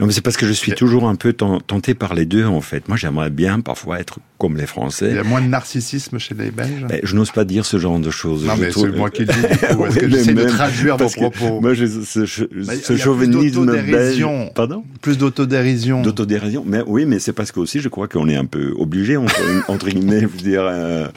[0.00, 2.60] Non, mais c'est parce que je suis toujours un peu tenté par les deux, en
[2.60, 2.88] fait.
[2.88, 5.08] Moi, j'aimerais bien parfois être comme les Français.
[5.10, 7.78] Il y a moins de narcissisme chez les Belges ben, Je n'ose pas dire ce
[7.78, 8.46] genre de choses.
[8.46, 9.44] Non, mais c'est moi qui le dis.
[9.44, 14.24] Est-ce que j'essaie de traduire vos propos Moi, je, ce, chauvinisme belge...
[14.54, 16.02] Pardon Plus d'autodérision.
[16.02, 16.64] D'autodérision.
[16.64, 19.40] Mais oui, mais c'est parce que aussi, je crois qu'on est un peu obligé, entre,
[19.68, 20.62] entre guillemets, vous dire...
[20.64, 21.08] Euh,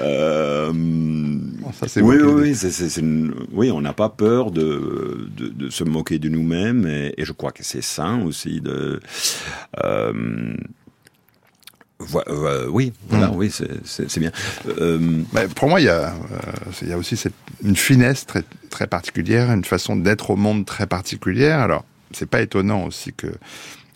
[0.00, 2.54] euh, bon, ça, oui, oui,
[2.98, 3.34] une...
[3.52, 7.32] oui, on n'a pas peur de, de, de, se moquer de nous-mêmes, et, et je
[7.32, 9.00] crois que c'est ça aussi de
[9.84, 10.12] euh,
[12.70, 13.36] oui, voilà, mmh.
[13.36, 13.52] oui,
[13.84, 14.32] c'est bien.
[14.80, 16.12] Euh, bah, pour moi, il y a, euh,
[16.82, 20.66] il y a aussi cette, une finesse très, très particulière, une façon d'être au monde
[20.66, 21.60] très particulière.
[21.60, 23.28] Alors, c'est pas étonnant aussi que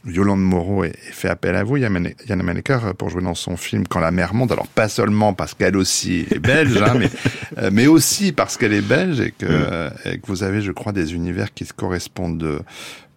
[0.06, 4.00] Yolande Moreau ait fait appel à vous, Yann Manecker, pour jouer dans son film Quand
[4.00, 4.52] la mer monte.
[4.52, 8.86] Alors, pas seulement parce qu'elle aussi est belge, hein, mais, mais aussi parce qu'elle est
[8.86, 9.90] belge et que, mmh.
[10.04, 12.62] et que vous avez, je crois, des univers qui se correspondent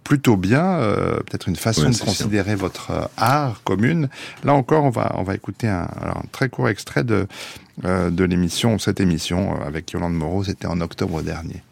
[0.03, 2.59] plutôt bien, euh, peut-être une façon de considérer sûr.
[2.59, 4.09] votre euh, art commune.
[4.43, 7.27] Là encore, on va on va écouter un, alors, un très court extrait de
[7.85, 11.63] euh, de l'émission, cette émission avec Yolande Moreau, c'était en octobre dernier.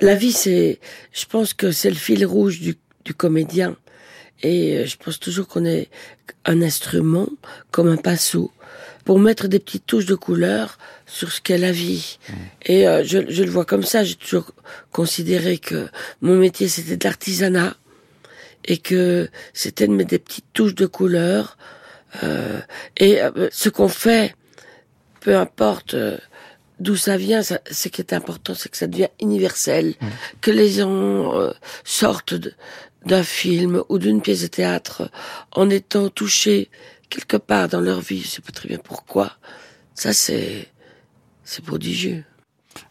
[0.00, 0.80] La vie, c'est,
[1.12, 3.76] je pense que c'est le fil rouge du, du comédien,
[4.42, 5.88] et je pense toujours qu'on est
[6.44, 7.28] un instrument
[7.70, 8.50] comme un pinceau
[9.04, 12.18] pour mettre des petites touches de couleur sur ce qu'est la vie.
[12.28, 12.32] Mmh.
[12.66, 14.04] Et euh, je, je, le vois comme ça.
[14.04, 14.52] J'ai toujours
[14.92, 15.88] considéré que
[16.20, 17.76] mon métier c'était de l'artisanat
[18.64, 21.56] et que c'était de mettre des petites touches de couleur.
[22.22, 22.60] Euh,
[22.96, 24.34] et euh, ce qu'on fait,
[25.20, 26.18] peu importe euh,
[26.80, 30.06] d'où ça vient, ça, ce qui est important, c'est que ça devient universel, mmh.
[30.40, 31.52] que les gens euh,
[31.84, 32.34] sortent
[33.06, 35.10] d'un film ou d'une pièce de théâtre
[35.52, 36.70] en étant touchés
[37.14, 39.32] quelque part dans leur vie, je sais pas très bien pourquoi.
[39.94, 40.68] Ça, c'est,
[41.44, 42.24] c'est prodigieux.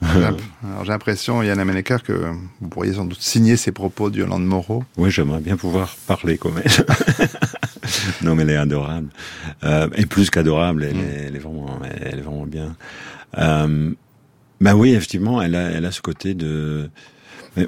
[0.01, 2.31] J'ai l'impression, Yann Amenecker, que
[2.61, 4.85] vous pourriez sans doute signer ces propos de Yolande Moreau.
[4.95, 6.85] Oui, j'aimerais bien pouvoir parler comme elle.
[8.21, 9.09] non, mais elle est adorable.
[9.63, 10.95] Euh, et plus qu'adorable, elle,
[11.27, 12.77] elle, est vraiment, elle est vraiment bien.
[13.37, 13.91] Euh,
[14.61, 16.89] ben oui, effectivement, elle a, elle a ce côté de.
[17.57, 17.67] Mais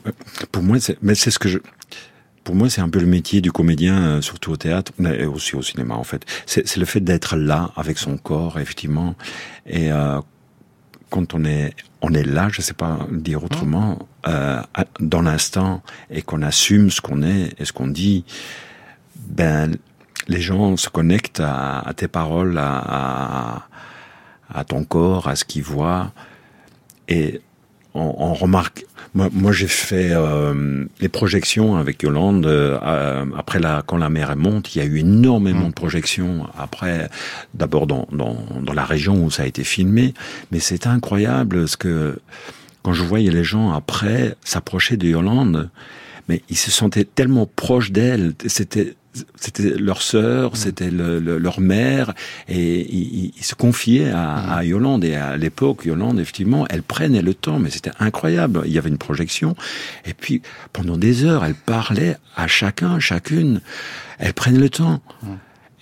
[0.53, 1.59] pour moi, mais c'est ce que je
[2.45, 5.55] pour moi, c'est un peu le métier du comédien, euh, surtout au théâtre, mais aussi
[5.55, 6.25] au cinéma en fait.
[6.45, 9.15] C'est le fait d'être là avec son corps, effectivement.
[9.65, 10.21] Et euh,
[11.10, 14.62] quand on est on est là, je sais pas dire autrement, euh,
[14.99, 15.81] dans l'instant,
[16.12, 18.25] et qu'on assume ce qu'on est et ce qu'on dit,
[19.15, 19.75] ben
[20.27, 23.67] les gens se connectent à, à tes paroles, à, à,
[24.53, 26.12] à, ton corps, à ce qu'ils voient,
[27.08, 27.41] et
[27.95, 33.82] on, on remarque moi, moi j'ai fait euh, les projections avec Yolande euh, après la
[33.86, 34.75] quand la mer monte.
[34.75, 35.69] Il y a eu énormément mmh.
[35.69, 37.10] de projections après,
[37.54, 40.13] d'abord dans, dans, dans la région où ça a été filmé,
[40.51, 42.19] mais c'est incroyable ce que
[42.84, 45.69] quand je voyais les gens après s'approcher de Yolande,
[46.27, 48.33] mais ils se sentaient tellement proches d'elle.
[48.47, 48.95] C'était
[49.35, 50.55] c'était leur sœur, mm.
[50.55, 52.13] c'était le, leur mère,
[52.47, 54.51] et ils, se confiaient à, mm.
[54.51, 55.05] à, Yolande.
[55.05, 58.63] Et à l'époque, Yolande, effectivement, elle prenait le temps, mais c'était incroyable.
[58.65, 59.55] Il y avait une projection,
[60.05, 60.41] et puis
[60.73, 63.61] pendant des heures, elle parlait à chacun, chacune.
[64.19, 65.01] Elle prenait le temps.
[65.23, 65.27] Mm.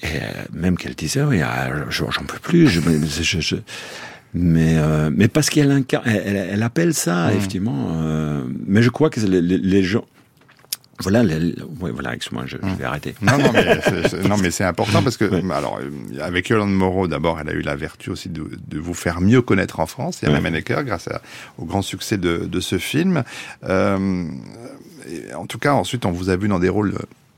[0.04, 2.68] Et euh, même qu'elle disait, oui, ah, j'en peux plus.
[2.68, 2.82] Je,
[3.22, 3.56] je, je,
[4.34, 7.92] mais euh, mais parce qu'elle incarne, elle, elle, appelle ça effectivement.
[7.94, 10.04] Euh, mais je crois que les, les gens,
[11.00, 11.24] voilà,
[11.72, 13.16] voilà, excuse-moi, je, je, vais arrêter.
[13.22, 17.08] Non, non, mais c'est, non, mais c'est important parce que, alors, euh, avec Yolande Moreau,
[17.08, 20.22] d'abord, elle a eu la vertu aussi de, de vous faire mieux connaître en France,
[20.22, 20.64] Yann ouais.
[20.86, 21.22] grâce à,
[21.58, 23.24] au grand succès de, de ce film.
[23.64, 24.28] Euh,
[25.36, 26.94] en tout cas, ensuite, on vous a vu dans des rôles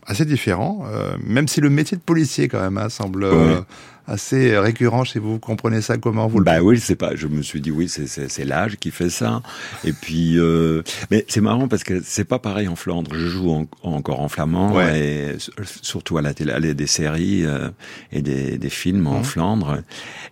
[0.06, 3.62] assez différents, euh, même si le métier de policier, quand même, hein, semble euh,
[4.08, 5.34] assez récurrent chez vous.
[5.34, 7.16] Vous comprenez ça comment vous Bah oui, c'est pas.
[7.16, 9.42] Je me suis dit oui, c'est l'âge qui fait ça.
[9.84, 13.14] Et puis, euh, mais c'est marrant parce que c'est pas pareil en Flandre.
[13.14, 15.36] Je joue encore en flamand et
[15.82, 17.70] surtout à la télé, des séries euh,
[18.12, 19.24] et des, des, films en mmh.
[19.24, 19.78] Flandre.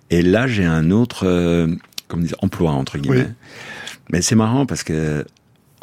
[0.09, 1.67] Et là, j'ai un autre, euh,
[2.07, 3.31] comme dire, emploi entre guillemets.
[4.11, 5.25] Mais c'est marrant parce que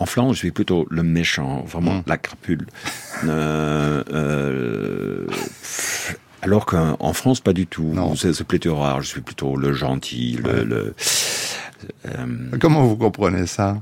[0.00, 2.02] en Flandre, je suis plutôt le méchant, vraiment mmh.
[2.06, 2.66] la crapule.
[3.28, 5.26] Euh, euh,
[6.42, 7.94] alors qu'en France, pas du tout.
[8.16, 9.02] C'est plutôt rare.
[9.02, 10.64] Je suis plutôt le gentil, le.
[10.64, 10.94] le
[12.06, 12.26] euh,
[12.60, 13.76] Comment vous comprenez ça?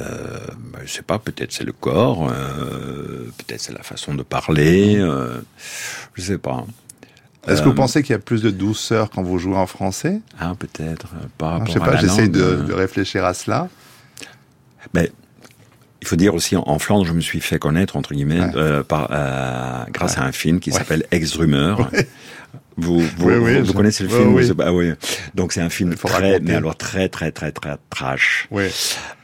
[0.00, 0.38] Euh,
[0.72, 4.96] ben, je sais pas, peut-être c'est le corps, euh, peut-être c'est la façon de parler,
[4.96, 5.42] euh,
[6.14, 6.64] je sais pas.
[7.46, 10.22] Est-ce que vous pensez qu'il y a plus de douceur quand vous jouez en français?
[10.40, 11.08] Ah, peut-être.
[11.36, 13.68] Par rapport je sais pas, j'essaie de, de, réfléchir à cela.
[14.94, 15.23] Mais il
[16.14, 19.84] faut dire aussi, en Flandre, je me suis fait connaître, entre guillemets, euh, par, euh,
[19.90, 21.90] grâce à un film qui s'appelle Ex-Rumeur.
[22.76, 24.50] Vous, vous, oui, vous, connaissez le film oui.
[24.58, 24.92] Ah, oui.
[25.34, 28.48] Donc c'est un film très, mais alors très, très, très, très trash.
[28.50, 28.64] Oui.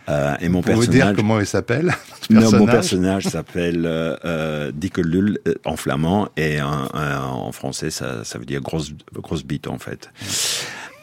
[0.08, 0.88] Euh, et mon vous personnage.
[0.88, 1.92] dire comment il s'appelle
[2.30, 8.38] Non, mon personnage s'appelle euh, euh, Dikkelul euh, en flamand et en français ça, ça
[8.38, 10.10] veut dire grosse, grosse bite en fait.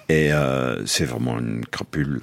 [0.08, 2.21] Et euh, c'est vraiment une crapule.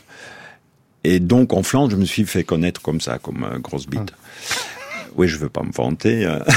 [1.05, 4.13] Et donc en Flandre, je me suis fait connaître comme ça, comme euh, grosse bite.
[4.13, 4.55] Ah.
[5.17, 6.25] Oui, je veux pas me vanter.
[6.25, 6.41] Hein.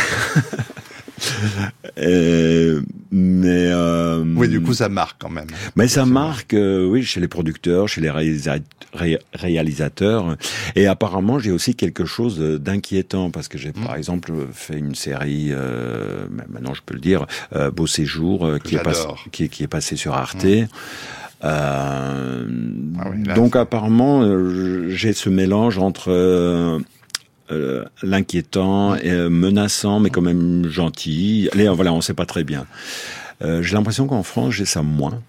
[3.12, 5.48] mais euh, oui, du coup, ça marque quand même.
[5.76, 8.58] Mais ça marque, euh, oui, chez les producteurs, chez les réalisa
[8.94, 10.38] ré réalisateurs.
[10.76, 13.86] Et apparemment, j'ai aussi quelque chose d'inquiétant parce que j'ai, mmh.
[13.86, 15.50] par exemple, fait une série.
[15.52, 18.82] Euh, maintenant, je peux le dire, euh, Beau séjour, qui est,
[19.32, 20.46] qui, qui, est passé sur Arte.
[20.46, 20.68] Mmh.
[21.44, 22.48] Euh,
[23.00, 26.80] ah oui, donc apparemment, euh, j'ai ce mélange entre euh,
[27.52, 31.50] euh l'inquiétant et menaçant, mais quand même gentil.
[31.54, 32.66] Allez, voilà, on sait pas très bien.
[33.42, 35.22] j'ai l'impression qu'en France, j'ai ça moins.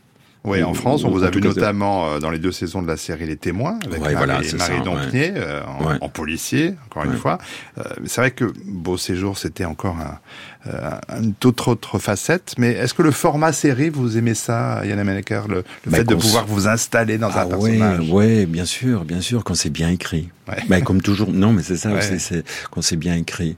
[0.48, 2.96] Oui, en France, on vous a vu notamment euh, dans les deux saisons de la
[2.96, 7.16] série Les Témoins, avec ouais, Marie, voilà, Marie Dompnier, euh, en, en, policier, encore une
[7.16, 7.38] fois.
[7.78, 10.18] Euh, c'est vrai que Beau Séjour, c'était encore un,
[10.66, 12.54] euh, une toute autre facette.
[12.58, 16.04] Mais est-ce que le format série, vous aimez ça, Yann Amenecker, le, le bah, fait
[16.04, 19.70] de pouvoir vous installer dans ah, un personnage Oui, bien sûr, bien sûr, quand c'est
[19.70, 20.28] bien écrit.
[20.68, 23.56] Bah, comme toujours, non, mais c'est ça, c'est quand c'est bien écrit.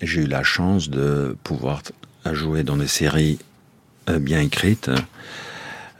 [0.00, 1.82] J'ai eu la chance de pouvoir
[2.32, 3.38] jouer dans des séries
[4.08, 4.90] bien écrite.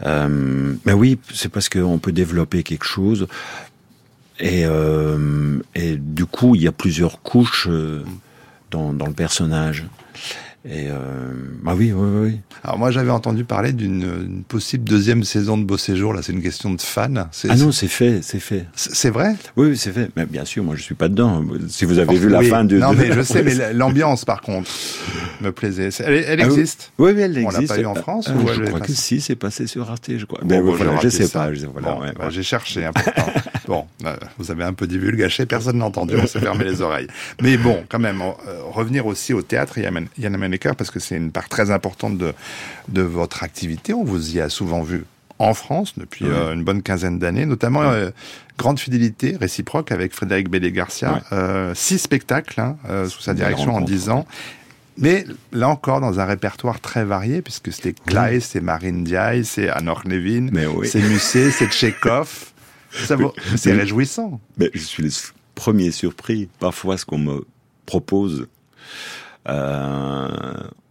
[0.05, 3.27] Euh, mais oui, c'est parce qu'on peut développer quelque chose.
[4.41, 8.05] Et, euh, et du coup, il y a plusieurs couches euh,
[8.71, 9.85] dans, dans le personnage.
[10.67, 10.95] Et euh,
[11.63, 12.41] bah oui, oui, oui.
[12.63, 16.15] Alors moi j'avais entendu parler d'une possible deuxième saison de Beau Séjour.
[16.15, 17.29] Là, c'est une question de fan.
[17.49, 18.65] Ah non, c'est fait, c'est fait.
[18.75, 19.37] C'est vrai?
[19.57, 20.09] Oui, c'est fait.
[20.17, 21.45] Mais bien sûr, moi je suis pas dedans.
[21.69, 22.79] Si vous avez vu la fin de.
[22.79, 24.71] Non, mais je sais, mais l'ambiance par contre
[25.43, 25.91] me plaisait.
[25.99, 26.93] Elle, elle ah existe?
[26.99, 27.59] oui, oui, elle existe.
[27.59, 30.17] On l'a pas eu en France ou Je crois que si, c'est passé sur Arte,
[30.17, 30.41] je crois.
[30.47, 31.53] Mais bon, voilà, je sais pas.
[31.53, 32.89] Je voilà, bon, ouais, bah, J'ai cherché.
[33.67, 36.17] Bon, euh, vous avez un peu divulgaché, personne n'a entendu.
[36.23, 37.07] On s'est fermé les oreilles.
[37.41, 41.49] Mais bon, quand même, euh, revenir aussi au théâtre, Yann Parce que c'est une part
[41.49, 42.33] très importante de,
[42.89, 43.93] de votre activité.
[43.95, 45.05] On vous y a souvent vu
[45.39, 48.11] en France depuis euh, une bonne quinzaine d'années, notamment euh,
[48.57, 51.23] Grande Fidélité réciproque avec Frédéric Bellé-Garcia.
[51.75, 52.77] six spectacles hein,
[53.09, 54.27] sous sa direction en dix ans.
[54.97, 59.69] Mais là encore, dans un répertoire très varié, puisque c'était Claes, c'est Marine Diaye, c'est
[59.69, 60.51] Anor Levin,
[60.85, 62.53] c'est Musset, c'est Tchekhov.
[63.57, 64.41] C'est réjouissant.
[64.57, 65.11] Mais je suis le
[65.55, 66.49] premier surpris.
[66.61, 67.45] Parfois, ce qu'on me
[67.87, 68.47] propose,
[69.49, 70.29] euh,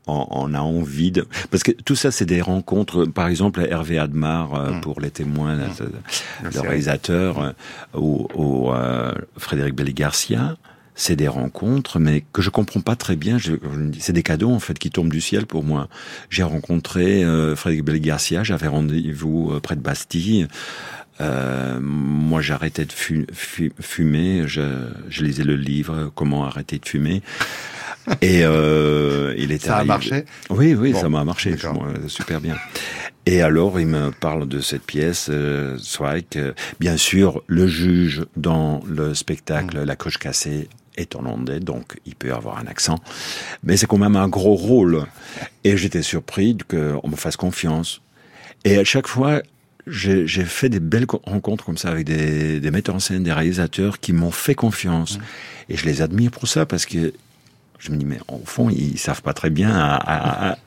[0.08, 1.26] on, a envie de...
[1.50, 3.06] Parce que tout ça, c'est des rencontres.
[3.06, 4.82] Par exemple, Hervé Admar, euh, mm.
[4.82, 6.52] pour les témoins, mm.
[6.54, 7.52] le, réalisateur, euh,
[7.98, 10.56] ou, euh, Frédéric Belli-Garcia
[10.96, 13.38] c'est des rencontres, mais que je comprends pas très bien.
[13.98, 15.89] C'est des cadeaux en fait qui tombent du ciel pour moi.
[16.30, 20.48] J'ai rencontré euh, Frédéric Belli-Garcia, j'avais rendez-vous près de Bastille.
[21.22, 24.44] Euh, moi, j'arrêtais de fumer.
[24.48, 24.62] Je,
[25.10, 27.22] je, lisais le livre Comment arrêter de fumer.
[28.22, 29.68] Et euh, il était.
[29.68, 30.26] Ça a marché.
[30.50, 31.56] Oui, oui, ça m'a marché.
[32.08, 32.56] super bien.
[33.26, 35.78] Et alors, il me parle de cette pièce, euh,
[36.80, 39.84] Bien sûr, le juge dans le spectacle mm.
[39.86, 43.00] La coche cassée est hollandais, donc il peut avoir un accent.
[43.63, 45.06] Mais c'est quand même un gros rôle.
[45.63, 48.02] Et j'étais surpris qu'on me fasse confiance.
[48.66, 49.42] Et à chaque fois,
[49.88, 54.00] j'ai fait des belles rencontres comme ça avec des, des metteurs en scène, des réalisateurs
[54.00, 55.18] qui m'ont fait confiance.
[55.70, 57.13] Et je les admire pour ça parce que
[57.84, 60.58] je me dis, mais au fond, ils savent pas très bien à, à, à,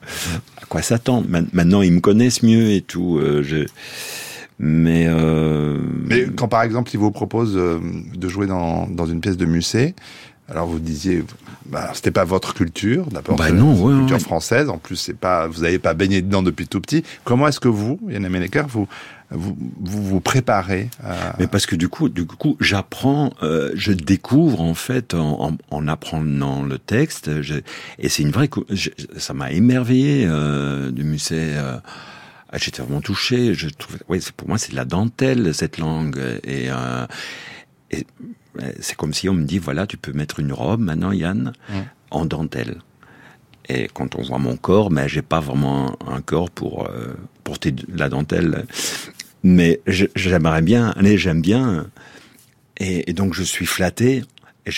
[0.69, 1.27] quoi s'attendre.
[1.51, 3.17] Maintenant, ils me connaissent mieux et tout.
[3.17, 3.65] Euh, je...
[4.59, 5.79] Mais, euh...
[6.05, 7.79] mais quand par exemple, ils vous proposent euh,
[8.15, 9.95] de jouer dans, dans une pièce de Musset,
[10.49, 11.23] alors vous disiez,
[11.65, 14.69] bah, c'était pas votre culture, d'abord, bah non, ouais, culture française.
[14.69, 17.03] En plus, c'est pas, vous n'avez pas baigné dedans depuis tout petit.
[17.23, 18.87] Comment est-ce que vous, Yann Meneker, vous,
[19.29, 21.35] vous, vous vous préparez à...
[21.37, 25.57] Mais parce que du coup, du coup, j'apprends, euh, je découvre en fait en, en,
[25.69, 27.41] en apprenant le texte.
[27.41, 27.55] Je,
[27.99, 31.55] et c'est une vraie, je, ça m'a émerveillé euh, du musée.
[31.55, 31.77] Euh,
[32.49, 33.53] ah, J'étais vraiment touché.
[33.53, 37.05] Je trouve, oui, pour moi, c'est de la dentelle cette langue et, euh,
[37.91, 38.05] et
[38.79, 41.53] c'est comme si on me dit, voilà, tu peux mettre une robe maintenant, Yann,
[42.11, 42.81] en dentelle.
[43.69, 47.71] Et quand on voit mon corps, mais j'ai pas vraiment un corps pour euh, porter
[47.71, 48.65] de la dentelle.
[49.43, 51.87] Mais j'aimerais bien, allez, j'aime bien.
[52.77, 54.23] Et, donc je suis flatté.
[54.65, 54.71] Et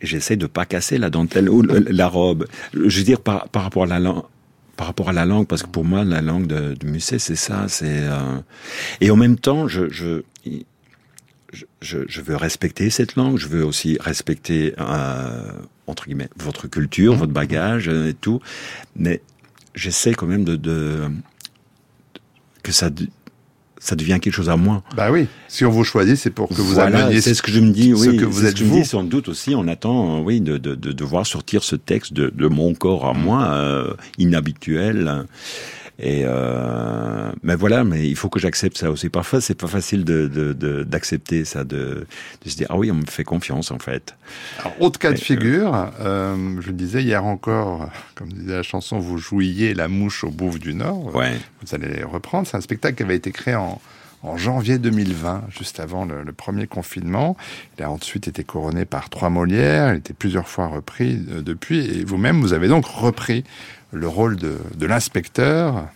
[0.00, 2.46] j'essaie de pas casser la dentelle ou la robe.
[2.72, 6.46] Je veux dire par, par rapport à la langue parce que pour moi, la langue
[6.46, 7.66] de, de Musset, c'est ça.
[7.68, 8.40] C'est euh...
[9.00, 10.22] et en même temps, je, je
[11.52, 15.52] je, je, veux respecter cette langue, je veux aussi respecter euh,
[15.86, 18.40] entre guillemets votre culture, votre bagage et tout,
[18.96, 19.22] mais
[19.74, 21.08] j'essaie quand même de, de,
[22.62, 22.90] que ça
[23.80, 24.82] ça devient quelque chose à moi.
[24.96, 27.60] Bah oui, si on vous choisit, c'est pour que vous voilà, C'est ce que je
[27.60, 28.06] me dis, oui.
[28.06, 28.74] Ce que vous êtes ce que vous.
[28.74, 31.62] Je me dis, sans doute aussi, on attend, oui, de, de, de, de voir sortir
[31.62, 35.26] ce texte de, de mon corps à moi, euh, inhabituel.
[36.00, 36.97] Et euh,
[37.42, 39.08] mais voilà, mais il faut que j'accepte ça aussi.
[39.08, 40.26] Parfois, c'est pas facile de
[40.82, 42.06] d'accepter de, ça, de,
[42.44, 44.14] de se dire ah oui, on me fait confiance en fait.
[44.60, 48.98] Alors, autre cas de figure, euh, je le disais hier encore, comme disait la chanson,
[48.98, 51.14] vous jouiez la mouche au bouffe du Nord.
[51.14, 51.36] Ouais.
[51.62, 52.46] Vous allez reprendre.
[52.46, 53.80] C'est un spectacle qui avait été créé en
[54.22, 57.36] en janvier 2020, juste avant le, le, premier confinement.
[57.78, 61.40] Il a ensuite été couronné par trois Molières, il a été plusieurs fois repris euh,
[61.40, 63.44] depuis, et vous-même, vous avez donc repris
[63.92, 65.86] le rôle de, de l'inspecteur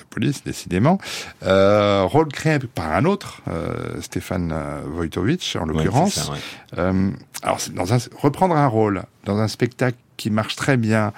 [0.00, 0.98] de police, décidément.
[1.44, 4.54] Euh, rôle créé par un autre, euh, Stéphane
[4.94, 6.30] Wojtowicz, en l'occurrence.
[6.30, 6.38] Ouais,
[6.78, 7.10] euh,
[7.42, 11.12] alors, dans un, reprendre un rôle dans un spectacle qui marche très bien,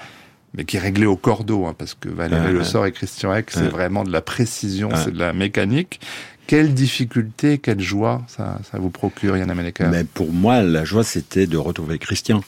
[0.55, 3.51] mais qui est réglé au cordeau, hein, parce que Valérie Le Sort et Christian Eck,
[3.51, 6.01] c'est vraiment de la précision, c'est de la mécanique.
[6.47, 11.05] Quelle difficulté, quelle joie ça, ça vous procure, Yann Ameleka Mais pour moi, la joie,
[11.05, 12.43] c'était de retrouver Christian.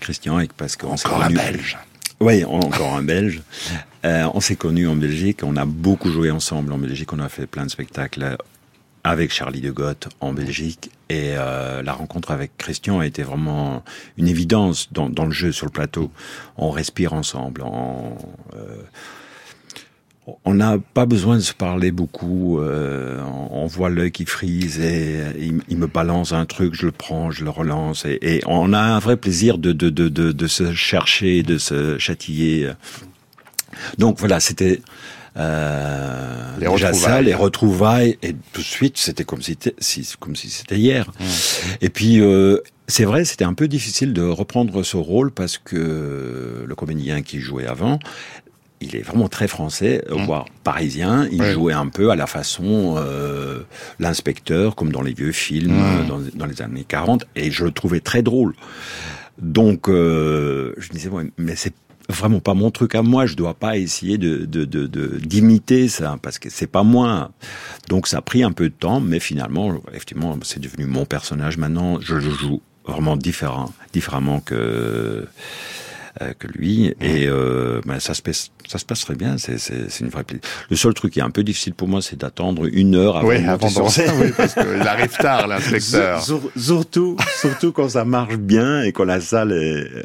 [0.00, 1.76] Christian Eck, parce qu'on s'est Encore un Belge
[2.20, 3.42] oui, encore un Belge.
[4.04, 7.30] Euh, on s'est connus en Belgique, on a beaucoup joué ensemble en Belgique, on a
[7.30, 8.36] fait plein de spectacles
[9.02, 13.82] avec Charlie de Goth en Belgique et euh, la rencontre avec Christian a été vraiment
[14.18, 16.10] une évidence dans, le jeu sur le plateau.
[16.58, 18.16] On respire ensemble, on,
[18.56, 18.82] euh,
[20.52, 22.58] n'a pas besoin de se parler beaucoup.
[22.60, 25.22] On voit l'œil qui frise et
[25.68, 28.04] il, me balance un truc, je le prends, je le relance.
[28.06, 32.70] Et, on a un vrai plaisir de, de se chercher, de se châtiller.
[33.98, 34.80] Donc voilà, c'était
[35.36, 38.18] euh, les déjà ça, les retrouvailles.
[38.22, 41.10] Et tout de suite, c'était comme si, si, comme si c'était hier.
[41.18, 41.24] Mmh.
[41.80, 46.64] Et puis, euh, c'est vrai, c'était un peu difficile de reprendre ce rôle parce que
[46.66, 47.98] le comédien qui jouait avant
[48.84, 50.24] il est vraiment très français, mmh.
[50.24, 51.26] voire parisien.
[51.30, 53.62] Il jouait un peu à la façon euh,
[53.98, 56.06] l'inspecteur, comme dans les vieux films mmh.
[56.06, 58.54] dans, dans, les années 40, et je le trouvais très drôle.
[59.38, 61.74] Donc, euh, je disais, ouais, mais c'est
[62.08, 63.26] vraiment pas mon truc à moi.
[63.26, 67.30] Je dois pas essayer de d'imiter de, de, ça parce que c'est pas moi.
[67.88, 71.56] Donc ça a pris un peu de temps, mais finalement, effectivement, c'est devenu mon personnage.
[71.56, 75.26] Maintenant, je le joue vraiment différent, différemment que
[76.38, 76.94] que lui.
[77.00, 79.38] Et euh, ben, ça se passe, ça se passe très bien.
[79.38, 80.24] C'est, c'est, c'est une vraie.
[80.70, 83.28] Le seul truc qui est un peu difficile pour moi, c'est d'attendre une heure avant,
[83.28, 86.22] oui, de avant de oui, parce qu'il arrive tard, l'inspecteur.
[86.56, 89.52] Surtout, surtout quand ça marche bien et quand la salle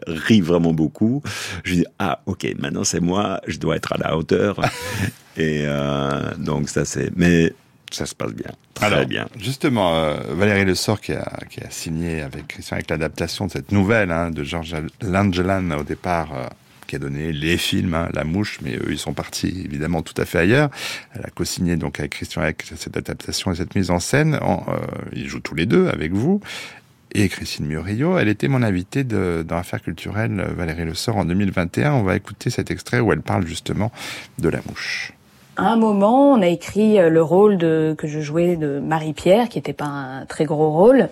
[0.08, 1.22] rit vraiment beaucoup.
[1.64, 4.60] Je dis ah ok, maintenant c'est moi, je dois être à la hauteur.
[5.38, 7.12] et euh, donc ça c'est.
[7.16, 7.54] Mais
[7.92, 8.52] ça se passe bien.
[8.74, 9.28] Très Alors, bien.
[9.38, 13.52] Justement, euh, Valérie Le Sort qui a, qui a signé avec Christian avec l'adaptation de
[13.52, 16.34] cette nouvelle hein, de Georges Langelan au départ.
[16.34, 16.46] Euh,
[16.88, 20.20] qui a donné les films, hein, La Mouche, mais eux, ils sont partis évidemment tout
[20.20, 20.72] à fait ailleurs.
[21.14, 24.40] Elle a co-signé donc avec Christian avec cette adaptation et cette mise en scène.
[24.42, 24.80] En, euh,
[25.14, 26.42] ils jouent tous les deux avec vous.
[27.14, 31.26] Et Christine Murillo, elle était mon invitée de, dans Affaires culturelles Valérie Le Sort en
[31.26, 31.94] 2021.
[31.94, 33.92] On va écouter cet extrait où elle parle justement
[34.40, 35.14] de La Mouche
[35.62, 39.74] un moment, on a écrit euh, le rôle que je jouais de Marie-Pierre, qui n'était
[39.74, 41.10] pas un très gros rôle.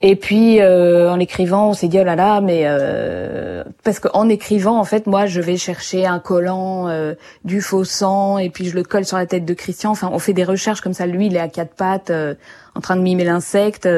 [0.00, 4.28] Et puis euh, en l'écrivant, on s'est dit oh là là, mais euh, parce qu'en
[4.28, 8.66] écrivant, en fait, moi, je vais chercher un collant, euh, du faux sang, et puis
[8.66, 9.90] je le colle sur la tête de Christian.
[9.90, 11.04] Enfin, on fait des recherches comme ça.
[11.06, 12.12] Lui, il est à quatre pattes,
[12.76, 13.88] en train de mimer l'insecte.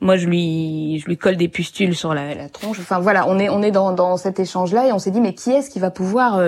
[0.00, 2.78] Moi, je lui, je lui colle des pustules sur la, la tronche.
[2.78, 5.34] Enfin voilà, on est on est dans, dans cet échange-là, et on s'est dit mais
[5.34, 6.40] qui est-ce qui va pouvoir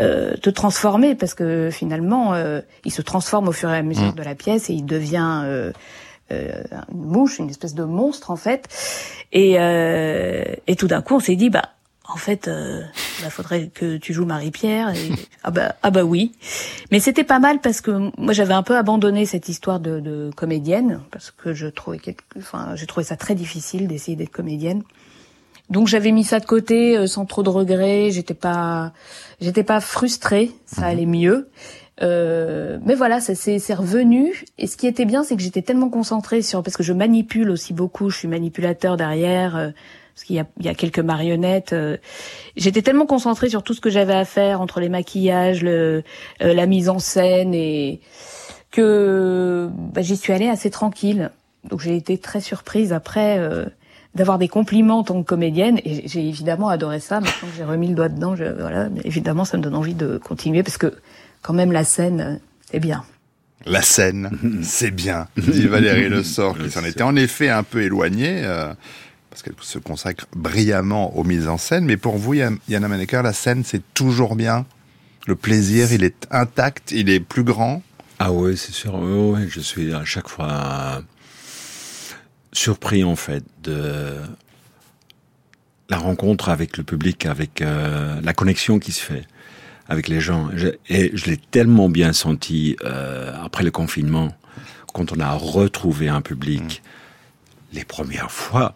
[0.00, 4.12] euh, te transformer parce que finalement euh, il se transforme au fur et à mesure
[4.12, 4.16] mm.
[4.16, 5.72] de la pièce et il devient euh,
[6.30, 8.68] euh, une mouche, une espèce de monstre en fait.
[9.32, 11.70] Et, et tout d'un coup on s'est dit bah
[12.08, 12.82] en fait, euh,
[13.22, 14.94] bah, faudrait que tu joues Marie-Pierre.
[14.94, 15.10] Et...
[15.44, 16.32] ah bah ah bah oui.
[16.90, 20.30] Mais c'était pas mal parce que moi j'avais un peu abandonné cette histoire de, de
[20.34, 22.22] comédienne parce que je trouvais, quelque...
[22.38, 24.82] enfin j'ai trouvé ça très difficile d'essayer d'être comédienne.
[25.70, 28.10] Donc j'avais mis ça de côté euh, sans trop de regrets.
[28.10, 28.92] J'étais pas,
[29.40, 30.50] j'étais pas frustrée.
[30.66, 30.86] Ça mhm.
[30.88, 31.48] allait mieux.
[32.02, 34.44] Euh, mais voilà, ça c'est revenu.
[34.58, 37.50] Et ce qui était bien, c'est que j'étais tellement concentrée sur parce que je manipule
[37.50, 38.10] aussi beaucoup.
[38.10, 39.56] Je suis manipulateur derrière.
[39.56, 39.70] Euh,
[40.14, 41.72] parce qu'il y a, il y a quelques marionnettes.
[41.72, 41.96] Euh,
[42.56, 46.02] j'étais tellement concentrée sur tout ce que j'avais à faire entre les maquillages, le,
[46.40, 48.00] la mise en scène et
[48.72, 51.30] que bah, j'y suis allée assez tranquille.
[51.70, 53.38] Donc j'ai été très surprise après
[54.14, 57.20] d'avoir des compliments en tant que comédienne et j'ai évidemment adoré ça.
[57.20, 60.18] Maintenant que j'ai remis le doigt dedans je, voilà évidemment ça me donne envie de
[60.18, 60.92] continuer parce que
[61.42, 62.40] quand même la scène
[62.70, 63.04] c'est bien.
[63.66, 64.30] La scène
[64.62, 68.72] c'est bien dit Valérie Le Sort qui s'en était en effet un peu éloignée euh,
[69.30, 71.84] parce qu'elle se consacre brillamment aux mises en scène.
[71.84, 74.66] Mais pour vous Yana Maneker la scène c'est toujours bien?
[75.26, 77.82] Le plaisir il est intact il est plus grand?
[78.18, 78.94] Ah ouais c'est sûr.
[78.96, 81.02] Ouais, je suis à chaque fois
[82.58, 84.14] surpris en fait de
[85.88, 89.24] la rencontre avec le public, avec euh, la connexion qui se fait
[89.88, 90.50] avec les gens.
[90.90, 94.36] et je l'ai tellement bien senti euh, après le confinement,
[94.92, 96.82] quand on a retrouvé un public.
[96.82, 97.76] Mm.
[97.76, 98.74] Les premières fois,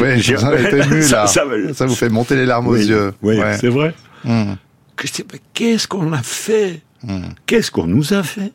[0.00, 1.26] oui, j'ai été ému là.
[1.26, 1.44] Ça,
[1.74, 3.14] ça, vous fait monter les larmes aux yeux.
[3.22, 3.94] Oui, c'est vrai.
[4.24, 4.54] Mm.
[5.54, 6.80] Qu'est-ce qu'on a fait?
[7.02, 7.28] Mm.
[7.46, 8.52] Qu'est-ce qu'on nous a fait?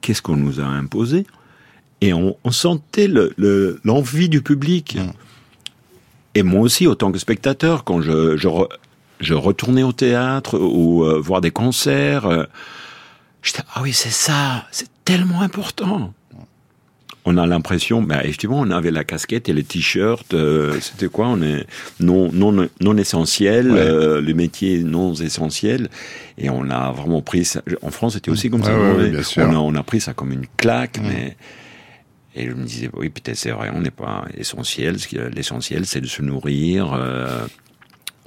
[0.00, 1.26] Qu'est-ce qu'on nous a imposé?
[2.02, 4.96] Et on, on sentait l'envie le, du public.
[4.96, 5.12] Mm.
[6.34, 8.48] Et moi aussi, autant que spectateur, quand je, je,
[9.20, 12.44] je retournais au théâtre ou euh, voir des concerts, euh,
[13.42, 16.12] j'étais ah oui c'est ça, c'est tellement important.
[17.24, 20.34] On a l'impression, bah, effectivement, on avait la casquette et les t-shirts.
[20.34, 21.66] Euh, c'était quoi On est
[22.00, 24.20] non non non essentiel, ouais.
[24.20, 25.88] le métier non essentiel,
[26.36, 27.62] et on a vraiment pris ça.
[27.82, 28.72] En France, c'était aussi comme ça.
[28.74, 31.06] on, a, on a pris ça comme une claque, mm.
[31.06, 31.36] mais
[32.34, 34.96] et je me disais, oui, peut-être c'est vrai, on n'est pas essentiel.
[35.34, 37.46] L'essentiel, c'est de se nourrir, euh,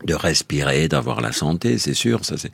[0.03, 2.23] de respirer, d'avoir la santé, c'est sûr.
[2.23, 2.51] Ça, c'est.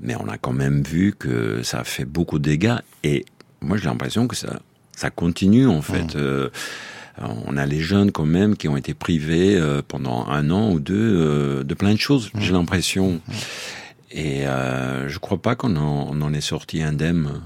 [0.00, 2.76] Mais on a quand même vu que ça a fait beaucoup de dégâts.
[3.02, 3.24] Et
[3.60, 4.60] moi, j'ai l'impression que ça,
[4.98, 6.14] ça continue en fait.
[6.14, 6.18] Mmh.
[6.18, 6.48] Euh,
[7.46, 10.78] on a les jeunes quand même qui ont été privés euh, pendant un an ou
[10.78, 12.30] deux euh, de plein de choses.
[12.34, 12.40] Mmh.
[12.40, 13.12] J'ai l'impression.
[13.14, 13.32] Mmh.
[14.10, 17.42] Et je crois pas qu'on en, en est sorti indemne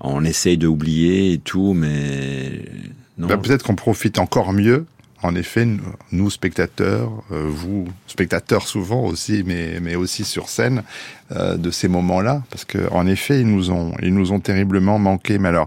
[0.00, 2.64] on essaye d'oublier et tout, mais
[3.18, 3.28] non.
[3.28, 4.86] Bah, peut-être qu'on profite encore mieux.
[5.24, 5.66] En effet,
[6.12, 10.82] nous spectateurs, euh, vous spectateurs souvent aussi, mais mais aussi sur scène,
[11.32, 14.98] euh, de ces moments-là, parce que en effet, ils nous ont ils nous ont terriblement
[14.98, 15.38] manqué.
[15.38, 15.66] Mais alors,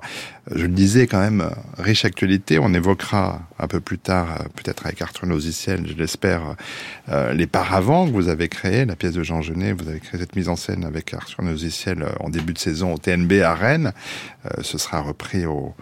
[0.53, 1.49] je le disais quand même,
[1.80, 2.60] riche actualité.
[2.60, 6.55] On évoquera un peu plus tard, euh, peut-être avec Arthur Noziciel, je l'espère,
[7.34, 9.72] les paravents que vous avez créés, la pièce de Jean Genet.
[9.72, 12.99] Vous avez créé cette mise en scène avec Arthur Noziciel en début de saison au
[12.99, 13.91] TNB à Rennes.
[14.62, 15.74] ce sera repris au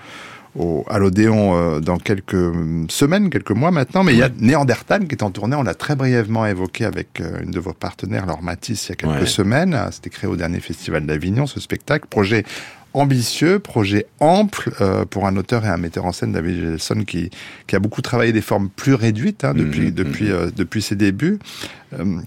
[0.56, 2.53] au, à l'Odéon euh, dans quelques
[2.89, 4.03] semaines, quelques mois maintenant.
[4.03, 5.56] Mais il y a Néandertal qui est en tournée.
[5.56, 8.93] On l'a très brièvement évoqué avec euh, une de vos partenaires, Laure Matisse, il y
[8.93, 9.78] a quelques semaines.
[9.91, 12.08] C'était créé au dernier festival d'Avignon, ce spectacle.
[12.10, 12.45] Projet
[12.93, 17.30] ambitieux, projet ample euh, pour un auteur et un metteur en scène, David Gelson, qui,
[17.68, 21.39] qui a beaucoup travaillé des formes plus réduites hein, depuis, mmh, depuis, depuis ses débuts.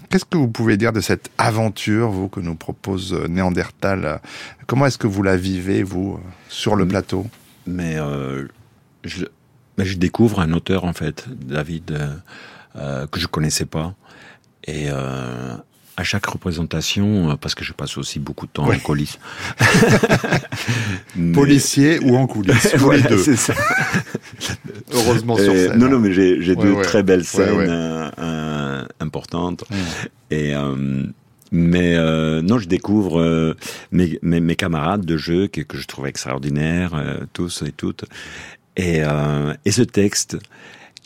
[0.09, 4.19] Qu'est-ce que vous pouvez dire de cette aventure, vous, que nous propose Néandertal?
[4.67, 6.19] Comment est-ce que vous la vivez, vous,
[6.49, 7.25] sur le plateau?
[7.69, 8.47] Mais euh,
[9.03, 9.25] je,
[9.77, 12.15] mais je découvre un auteur en fait, David, euh,
[12.75, 13.93] euh que je connaissais pas.
[14.65, 15.55] Et euh,
[15.97, 19.19] à chaque représentation, parce que je passe aussi beaucoup de temps en coulisses.
[21.33, 23.35] Policier ou en coulisses, voilà, les deux.
[23.35, 23.53] Ça.
[24.93, 25.77] Heureusement sur scène.
[25.77, 26.83] Non, non, mais j'ai ouais, deux ouais.
[26.83, 28.11] très belles scènes
[28.99, 29.63] importantes.
[29.69, 29.75] Mmh.
[30.31, 30.53] Et
[31.51, 33.55] mais euh, non, je découvre euh,
[33.91, 38.05] mes, mes, mes, camarades de jeu que, que je trouve extraordinaires, euh, tous et toutes.
[38.77, 40.37] Et, euh, et ce texte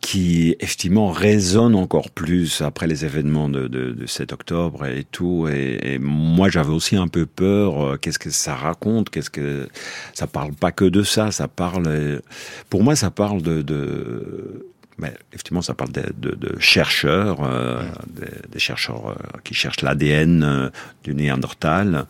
[0.02, 5.48] qui effectivement résonne encore plus après les événements de, de, de 7 octobre et tout.
[5.50, 7.82] Et, et moi, j'avais aussi un peu peur.
[7.82, 9.70] Euh, qu'est-ce que ça raconte Qu'est-ce que
[10.14, 12.22] ça parle pas que de ça Ça parle.
[12.70, 17.84] Pour moi, ça parle de, de mais effectivement, ça parle de, de, de chercheurs, euh,
[18.08, 20.70] des, des, chercheurs euh, qui cherchent l'ADN euh,
[21.04, 22.06] du Néandertal,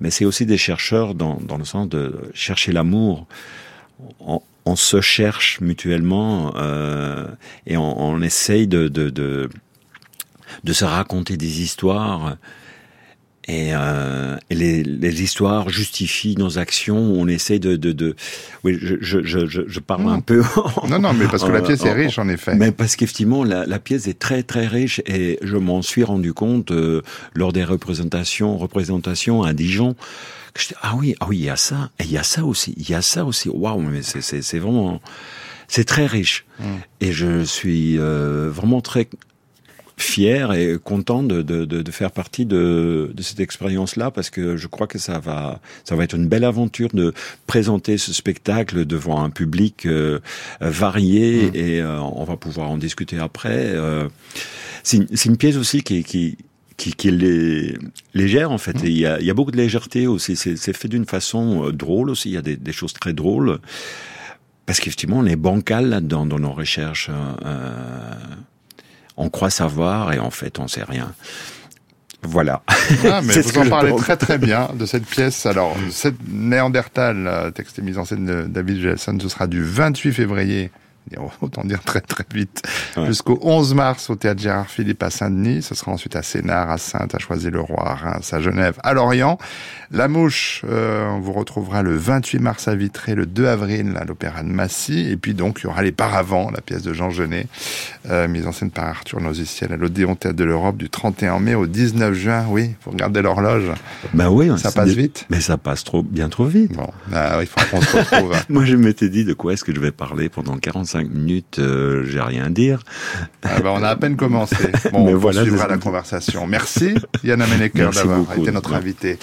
[0.00, 3.26] mais c'est aussi des chercheurs dans, dans, le sens de chercher l'amour.
[4.20, 6.52] On, on, se cherche mutuellement
[7.66, 9.48] et on, on essaye de, de
[10.72, 12.36] se raconter des histoires
[13.48, 16.98] et, euh, et les, les, histoires justifient nos actions.
[16.98, 18.16] On essaie de, de, de...
[18.64, 20.42] oui, je, je, je, je parle un peu.
[20.88, 22.54] non, non, mais parce que la pièce est riche en effet.
[22.56, 26.32] Mais parce qu'effectivement, la, la, pièce est très très riche et je m'en suis rendu
[26.32, 27.02] compte euh,
[27.34, 29.94] lors des représentations, représentations à Dijon.
[30.52, 32.22] Que je dis, ah oui, ah oui, il y a ça, et il y a
[32.22, 33.48] ça aussi, il y a ça aussi.
[33.48, 35.00] Waouh, mais c'est c'est vraiment
[35.68, 36.46] c'est très riche.
[36.58, 36.64] Mmh.
[37.00, 39.08] Et je suis euh, vraiment très
[39.98, 44.66] fier et content de, de, de, faire partie de, de cette expérience-là parce que je
[44.66, 47.14] crois que ça va, ça va être une belle aventure de
[47.46, 50.20] présenter ce spectacle devant un public euh,
[50.60, 51.54] varié mmh.
[51.54, 53.72] et euh, on va pouvoir en discuter après.
[53.74, 54.08] Euh,
[54.82, 56.36] c'est une, une, pièce aussi qui, qui
[56.76, 57.78] qui, qui est
[58.12, 58.74] légère en fait.
[58.74, 58.86] Mmh.
[58.86, 60.36] il, y a, il y a beaucoup de légèreté aussi.
[60.36, 62.28] C'est fait d'une façon drôle aussi.
[62.28, 63.60] Il y a des, des choses très drôles
[64.66, 67.10] parce qu'effectivement on est bancal là-dedans dans nos recherches.
[67.10, 68.10] Euh,
[69.16, 71.12] on croit savoir et en fait on sait rien.
[72.22, 72.62] Voilà.
[73.04, 75.46] Ah, mais vous en parlez très très bien de cette pièce.
[75.46, 80.12] Alors, cette Néandertal, texte et mise en scène de David Gelson, ce sera du 28
[80.12, 80.70] février
[81.40, 82.62] autant dire très très vite,
[82.96, 83.06] ouais.
[83.06, 85.62] jusqu'au 11 mars au théâtre Gérard Philippe à Saint-Denis.
[85.62, 89.38] Ce sera ensuite à Sénart, à Sainte, à Choisy-le-Roi, à Reims, à Genève, à Lorient.
[89.92, 94.04] La Mouche, euh, on vous retrouvera le 28 mars à Vitré, le 2 avril à
[94.04, 95.08] l'Opéra de Massy.
[95.08, 97.46] Et puis donc, il y aura Les Paravents, la pièce de Jean Genet,
[98.10, 101.54] euh, mise en scène par Arthur Noziciel à l'Odéon Théâtre de l'Europe du 31 mai
[101.54, 102.46] au 19 juin.
[102.48, 103.70] Oui, vous regardez l'horloge.
[104.12, 104.50] Ben oui.
[104.58, 105.26] Ça passe vite.
[105.30, 106.72] Mais ça passe trop, bien trop vite.
[106.72, 108.34] Bon, ben, il faut qu'on se retrouve.
[108.48, 112.04] Moi, je m'étais dit de quoi est-ce que je vais parler pendant 45 minutes, euh,
[112.04, 112.82] j'ai rien à dire.
[113.42, 114.56] Ah ben, on a à peine commencé.
[114.92, 116.46] Bon, Mais on voilà, poursuivra la conversation.
[116.46, 116.94] Merci,
[117.24, 119.18] Yann Amenecker, d'avoir été notre invité.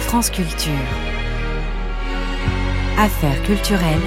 [0.00, 0.72] France Culture.
[2.98, 3.98] Affaires culturelles.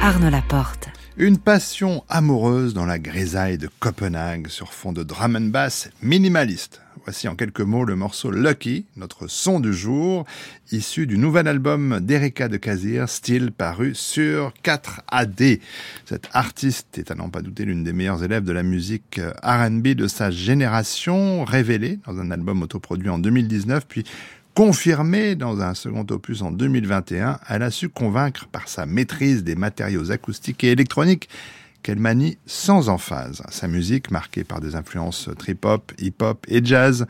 [0.00, 0.88] Arnaud Laporte.
[1.16, 6.83] Une passion amoureuse dans la grisaille de Copenhague sur fond de drum and bass minimaliste.
[7.02, 10.24] Voici en quelques mots le morceau Lucky, notre son du jour,
[10.70, 15.60] issu du nouvel album d'Erika de Cazir, style paru sur 4AD.
[16.04, 19.88] Cette artiste est à n'en pas douter l'une des meilleures élèves de la musique R&B
[19.88, 24.04] de sa génération, révélée dans un album autoproduit en 2019, puis
[24.54, 29.56] confirmée dans un second opus en 2021, elle a su convaincre par sa maîtrise des
[29.56, 31.28] matériaux acoustiques et électroniques
[31.84, 33.42] qu'elle manie sans emphase.
[33.50, 37.06] Sa musique, marquée par des influences trip-hop, hip-hop et jazz,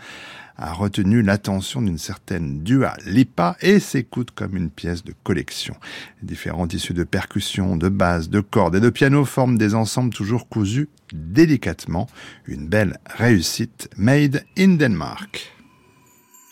[0.56, 5.74] a retenu l'attention d'une certaine Dua Lipa et s'écoute comme une pièce de collection.
[6.22, 10.48] Différents tissus de percussion, de basse, de cordes et de piano forment des ensembles toujours
[10.48, 12.08] cousus délicatement.
[12.46, 15.52] Une belle réussite made in Denmark.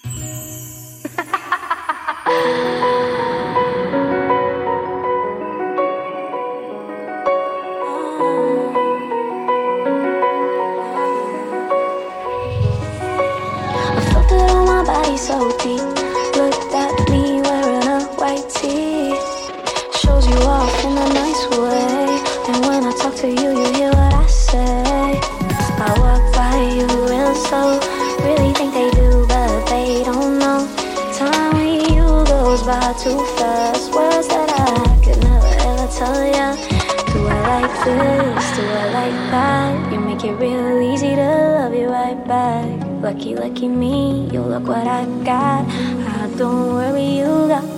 [15.17, 15.81] so deep.
[16.37, 19.15] Looked at me wearing a white tee.
[20.01, 20.62] Shows you off
[43.13, 45.69] Lucky, lucky me, you look what I got.
[45.69, 47.72] I don't worry, you got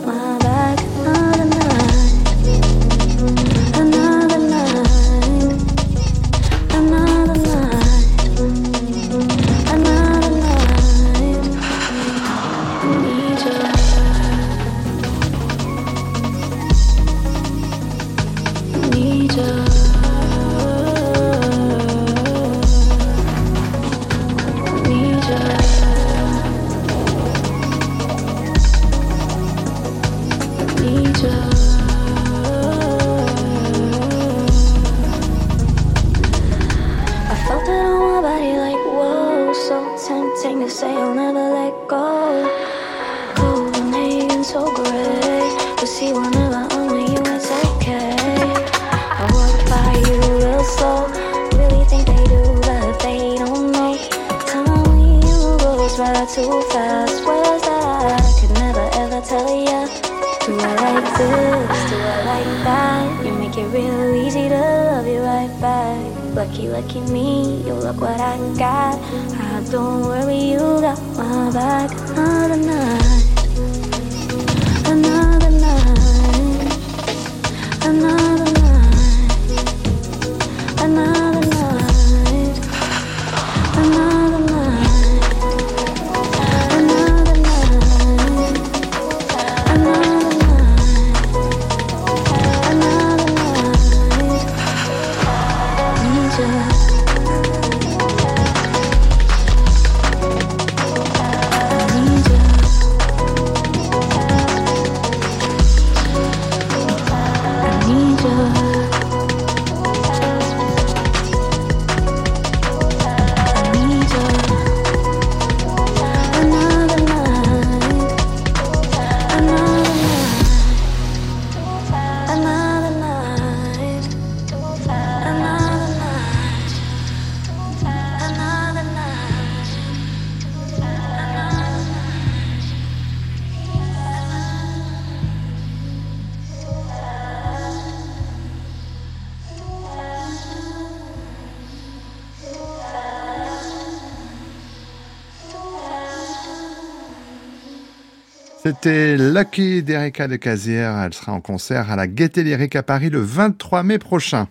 [148.67, 150.97] C'était Lucky d'Erika de Casière.
[151.05, 154.49] Elle sera en concert à la Gaîté Lyrique à Paris le 23 mai prochain.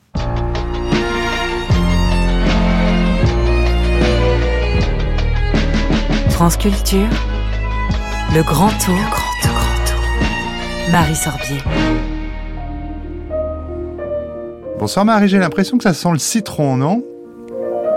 [6.30, 7.10] France Culture,
[8.36, 10.92] le grand tour, le grand tour, grand tour.
[10.92, 11.58] Marie Sorbier.
[14.78, 17.04] Bonsoir Marie, j'ai l'impression que ça sent le citron, non?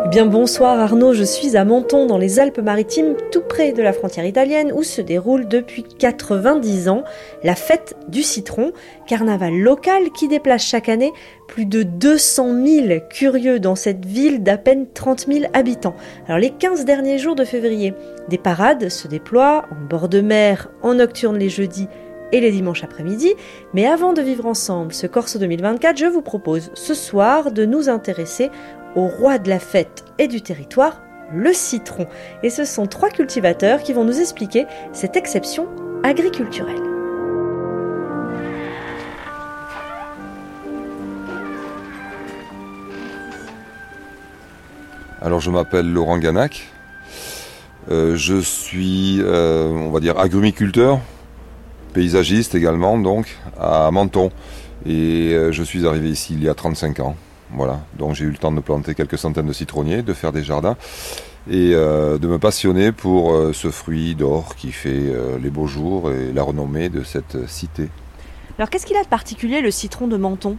[0.07, 4.25] Bien bonsoir Arnaud, je suis à Menton dans les Alpes-Maritimes, tout près de la frontière
[4.25, 7.03] italienne où se déroule depuis 90 ans
[7.43, 8.73] la fête du citron,
[9.09, 11.13] carnaval local qui déplace chaque année
[11.49, 15.97] plus de 200 000 curieux dans cette ville d'à peine 30 000 habitants.
[16.29, 17.93] Alors les 15 derniers jours de février,
[18.29, 21.89] des parades se déploient en bord de mer, en nocturne les jeudis
[22.33, 23.35] et les dimanches après-midi.
[23.75, 27.89] Mais avant de vivre ensemble ce Corso 2024, je vous propose ce soir de nous
[27.89, 28.51] intéresser
[28.97, 32.07] au roi de la fête et du territoire, le citron.
[32.43, 35.69] Et ce sont trois cultivateurs qui vont nous expliquer cette exception
[36.03, 36.83] agriculturelle.
[45.21, 46.69] Alors je m'appelle Laurent Ganac.
[47.91, 51.01] Euh, je suis, euh, on va dire, agrumiculteur,
[51.93, 54.31] paysagiste également, donc, à Menton.
[54.85, 57.17] Et euh, je suis arrivé ici il y a 35 ans.
[57.51, 57.81] Voilà.
[57.99, 60.77] Donc j'ai eu le temps de planter quelques centaines de citronniers, de faire des jardins
[61.49, 65.67] et euh, de me passionner pour euh, ce fruit d'or qui fait euh, les beaux
[65.67, 67.89] jours et la renommée de cette cité.
[68.59, 70.57] Alors qu'est-ce qu'il a de particulier le citron de Menton?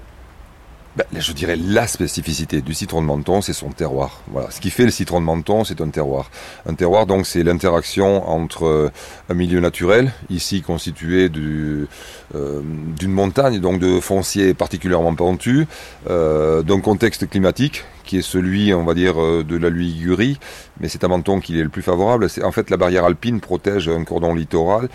[0.97, 4.23] Ben, je dirais la spécificité du citron de Menton, c'est son terroir.
[4.31, 6.31] Voilà, ce qui fait le citron de Menton, c'est un terroir.
[6.67, 8.91] Un terroir, donc, c'est l'interaction entre euh,
[9.29, 12.61] un milieu naturel, ici constitué euh,
[12.97, 15.67] d'une montagne, donc de foncier particulièrement pentu,
[16.09, 20.39] euh, d'un contexte climatique qui est celui, on va dire, de la Ligurie,
[20.79, 22.27] mais c'est à Menton qu'il est le plus favorable.
[22.27, 24.89] C'est en fait la barrière alpine protège un cordon littoral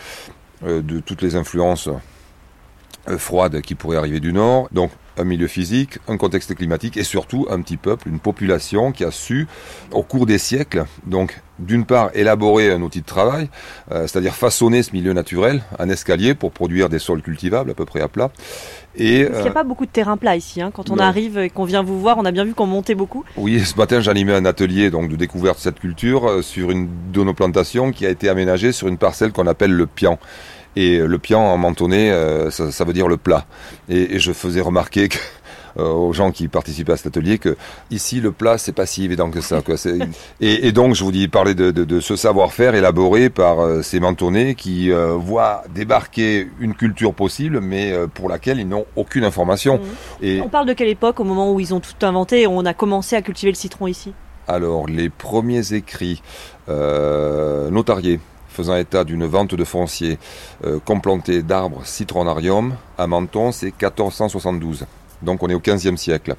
[0.62, 1.90] de toutes les influences
[3.18, 4.68] froides qui pourraient arriver du nord.
[4.72, 9.04] Donc un milieu physique, un contexte climatique et surtout un petit peuple, une population qui
[9.04, 9.46] a su,
[9.90, 13.48] au cours des siècles, donc d'une part élaborer un outil de travail,
[13.90, 17.84] euh, c'est-à-dire façonner ce milieu naturel, un escalier pour produire des sols cultivables à peu
[17.84, 18.30] près à plat.
[18.96, 20.60] Et, Parce qu'il n'y a pas beaucoup de terrain plat ici.
[20.60, 20.70] Hein.
[20.72, 21.02] Quand on non.
[21.02, 23.24] arrive et qu'on vient vous voir, on a bien vu qu'on montait beaucoup.
[23.36, 26.88] Oui, ce matin j'animais un atelier donc de découverte de cette culture euh, sur une
[27.12, 30.18] de nos plantations qui a été aménagée sur une parcelle qu'on appelle le pian.
[30.76, 33.44] Et le pian en mentonné, euh, ça, ça, veut dire le plat.
[33.88, 35.18] Et, et je faisais remarquer que,
[35.78, 37.56] euh, aux gens qui participaient à cet atelier que
[37.90, 39.62] ici le plat c'est pas si évident que ça.
[39.62, 39.76] Quoi.
[40.40, 43.82] Et, et, donc je vous dis parler de, de, de ce savoir-faire élaboré par euh,
[43.82, 48.86] ces mentonnés qui euh, voient débarquer une culture possible, mais euh, pour laquelle ils n'ont
[48.96, 49.78] aucune information.
[49.78, 50.24] Mmh.
[50.24, 52.64] Et on parle de quelle époque au moment où ils ont tout inventé et on
[52.64, 54.12] a commencé à cultiver le citron ici?
[54.48, 56.22] Alors les premiers écrits
[56.68, 58.18] notariés
[58.52, 60.18] faisant état d'une vente de foncier
[60.64, 60.78] euh,
[61.42, 64.86] d'arbres citronarium à Menton, c'est 1472.
[65.22, 66.34] Donc on est au 15e siècle.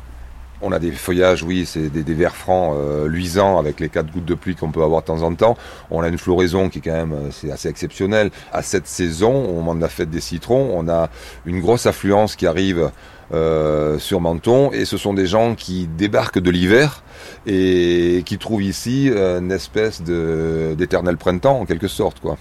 [0.61, 4.26] On a des feuillages, oui, c'est des, des francs euh, luisants avec les quatre gouttes
[4.26, 5.57] de pluie qu'on peut avoir de temps en temps.
[5.91, 8.32] On a une floraison qui est quand même c'est assez exceptionnelle.
[8.53, 11.09] À cette saison, au moment de la fête des citrons, on a
[11.45, 12.91] une grosse affluence qui arrive
[13.34, 14.72] euh, sur Menton.
[14.72, 17.04] Et ce sont des gens qui débarquent de l'hiver
[17.46, 22.38] et qui trouvent ici une espèce d'éternel printemps en quelque sorte quoi.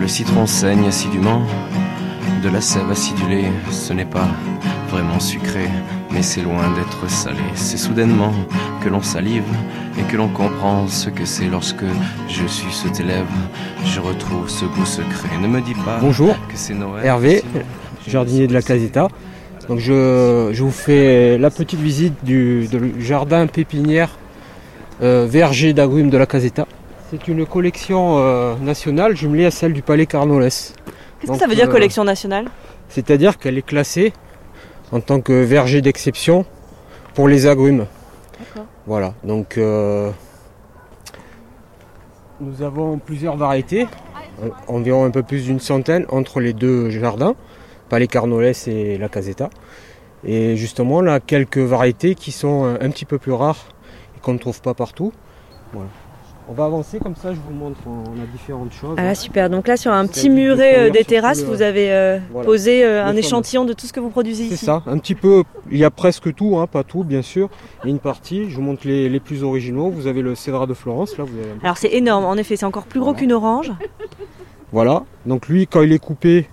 [0.00, 1.42] Le citron saigne assidûment,
[2.42, 4.28] de la sève acidulée, ce n'est pas
[4.88, 5.68] vraiment sucré,
[6.12, 7.38] mais c'est loin d'être salé.
[7.54, 8.32] C'est soudainement
[8.82, 9.44] que l'on salive
[9.98, 11.84] et que l'on comprend ce que c'est lorsque
[12.28, 13.28] je suis ce tes lèvres.
[13.84, 15.36] Je retrouve ce goût secret.
[15.40, 17.04] Ne me dis pas Bonjour, que c'est Noël.
[17.04, 17.42] Hervé,
[18.06, 19.08] jardinier de la Caseta.
[19.68, 24.10] Donc je, je, vous fais la petite visite du, du jardin pépinière
[25.02, 26.66] euh, verger d'agrumes de la Caseta.
[27.10, 30.42] C'est une collection euh, nationale jumelée à celle du Palais Carnoles.
[30.42, 32.46] Qu'est-ce que ça veut dire euh, collection nationale?
[32.88, 34.12] C'est-à-dire qu'elle est classée
[34.92, 36.44] en tant que verger d'exception
[37.14, 37.86] pour les agrumes.
[38.86, 40.10] Voilà, donc euh,
[42.40, 43.86] nous avons plusieurs variétés,
[44.66, 47.34] environ un peu plus d'une centaine entre les deux jardins,
[47.88, 49.50] Palais Carnoles et la Caseta.
[50.24, 53.66] Et justement, a quelques variétés qui sont un petit peu plus rares
[54.16, 55.12] et qu'on ne trouve pas partout.
[55.72, 55.88] Voilà.
[56.50, 58.96] On va avancer comme ça, je vous montre, on a différentes choses.
[58.98, 62.44] Ah super, donc là sur un petit muret euh, des terrasses, vous avez euh, voilà.
[62.44, 64.56] posé euh, un échantillon de tout ce que vous produisez ici.
[64.56, 67.50] C'est ça, un petit peu, il y a presque tout, hein, pas tout bien sûr,
[67.84, 70.74] a une partie, je vous montre les, les plus originaux, vous avez le Cédra de
[70.74, 71.16] Florence.
[71.18, 71.52] Là, vous avez...
[71.62, 73.20] Alors c'est énorme, en effet, c'est encore plus gros voilà.
[73.20, 73.72] qu'une orange.
[74.72, 76.48] Voilà, donc lui quand il est coupé,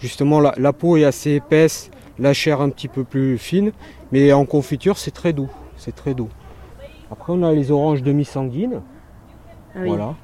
[0.00, 3.70] justement la, la peau est assez épaisse, la chair un petit peu plus fine,
[4.10, 6.30] mais en confiture c'est très doux, c'est très doux.
[7.12, 8.80] Après on a les oranges demi-sanguines.
[9.76, 9.88] Ah oui.
[9.88, 10.14] Voilà.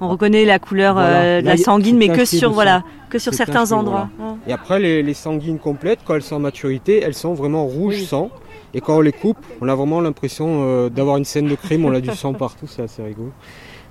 [0.00, 1.16] On reconnaît la couleur voilà.
[1.16, 4.08] euh, de la sanguine, mais que sur, voilà, que sur certains endroits.
[4.18, 4.36] Voilà.
[4.46, 8.00] Et après, les, les, sanguines complètes, quand elles sont en maturité, elles sont vraiment rouges
[8.00, 8.04] oui.
[8.04, 8.30] sang.
[8.74, 11.84] Et quand on les coupe, on a vraiment l'impression euh, d'avoir une scène de crime,
[11.84, 13.32] on a du sang partout, c'est assez rigolo.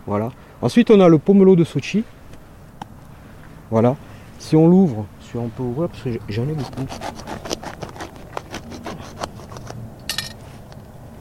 [0.06, 0.30] Voilà.
[0.62, 2.04] Ensuite, on a le pomelo de Sochi.
[3.72, 3.96] Voilà.
[4.39, 6.86] Si on l'ouvre, si on peut ouvrir, parce que j'en ai beaucoup.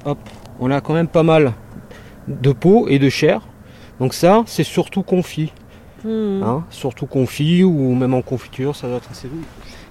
[0.05, 0.19] Hop,
[0.59, 1.53] on a quand même pas mal
[2.27, 3.43] de peau et de chair.
[4.03, 5.53] Donc ça, c'est surtout confit.
[6.05, 6.43] Mmh.
[6.43, 9.45] Hein, surtout confit ou même en confiture, ça doit être assez doux.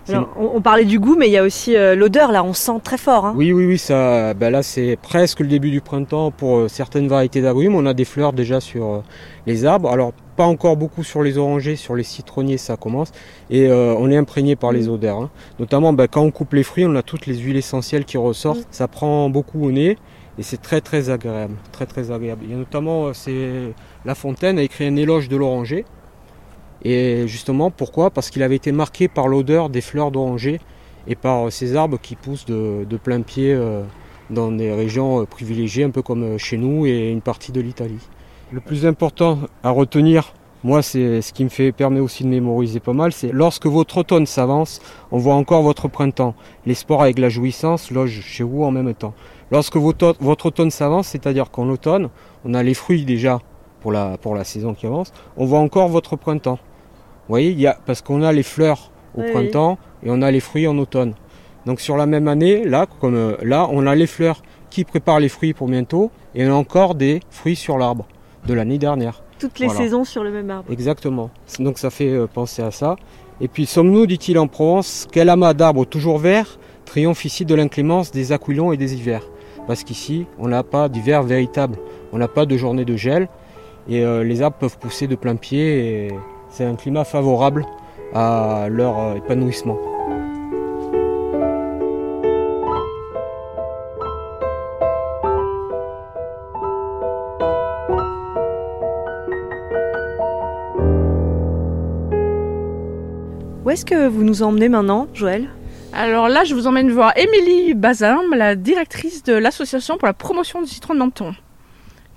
[0.09, 2.51] Alors, on, on, parlait du goût, mais il y a aussi euh, l'odeur, là, on
[2.51, 3.26] sent très fort.
[3.26, 3.34] Hein.
[3.38, 7.07] Oui, oui, oui, ça, ben là, c'est presque le début du printemps pour euh, certaines
[7.07, 7.74] variétés d'agrumes.
[7.74, 9.03] On a des fleurs déjà sur euh,
[9.47, 9.89] les arbres.
[9.89, 13.14] Alors, pas encore beaucoup sur les orangers, sur les citronniers, ça commence.
[13.49, 14.76] Et on est imprégné par mmh.
[14.76, 15.18] les odeurs.
[15.20, 15.30] Hein.
[15.57, 18.59] Notamment, ben, quand on coupe les fruits, on a toutes les huiles essentielles qui ressortent.
[18.59, 18.72] Mmh.
[18.72, 19.97] Ça prend beaucoup au nez.
[20.38, 22.41] Et c'est très très agréable, très très agréable.
[22.45, 25.85] Il y a notamment, c'est La Fontaine a écrit un éloge de l'oranger.
[26.83, 28.09] Et justement, pourquoi?
[28.09, 30.59] Parce qu'il avait été marqué par l'odeur des fleurs d'oranger
[31.07, 33.83] et par euh, ces arbres qui poussent de, plein pied euh,
[34.31, 38.07] dans des régions privilégiées, un peu comme chez nous et une partie de l'Italie.
[38.51, 40.33] Le plus important à retenir,
[40.63, 44.25] moi, c'est ce qui me permet aussi de mémoriser pas mal, c'est lorsque votre automne
[44.25, 44.81] s'avance,
[45.11, 46.35] on voit encore votre printemps.
[46.65, 49.13] Les sports avec la jouissance logent chez vous en même temps.
[49.51, 52.09] Lorsque votre, votre automne s'avance, c'est-à-dire qu'en automne,
[52.45, 53.39] on a les fruits déjà
[53.82, 56.59] pour la, pour la saison qui avance, on voit encore votre printemps.
[57.27, 60.21] Vous voyez, il y a, parce qu'on a les fleurs au oui, printemps et on
[60.21, 61.13] a les fruits en automne.
[61.65, 65.19] Donc sur la même année, là, comme euh, là, on a les fleurs qui préparent
[65.19, 68.07] les fruits pour bientôt et on a encore des fruits sur l'arbre
[68.47, 69.21] de l'année dernière.
[69.39, 69.82] Toutes les voilà.
[69.82, 70.71] saisons sur le même arbre.
[70.71, 71.29] Exactement.
[71.59, 72.95] Donc ça fait euh, penser à ça.
[73.39, 78.11] Et puis sommes-nous, dit-il en Provence, quel amas d'arbres toujours verts triomphe ici de l'inclémence
[78.11, 79.23] des aquilons et des hivers?
[79.67, 81.77] Parce qu'ici, on n'a pas d'hiver véritable.
[82.11, 83.29] On n'a pas de journée de gel
[83.89, 86.11] et euh, les arbres peuvent pousser de plein pied et
[86.49, 87.65] c'est un climat favorable
[88.13, 89.77] à leur euh, épanouissement.
[103.63, 105.47] Où est-ce que vous nous emmenez maintenant, Joël?
[105.93, 110.61] Alors là, je vous emmène voir Émilie Bazin, la directrice de l'association pour la promotion
[110.61, 111.34] du citron de Menton.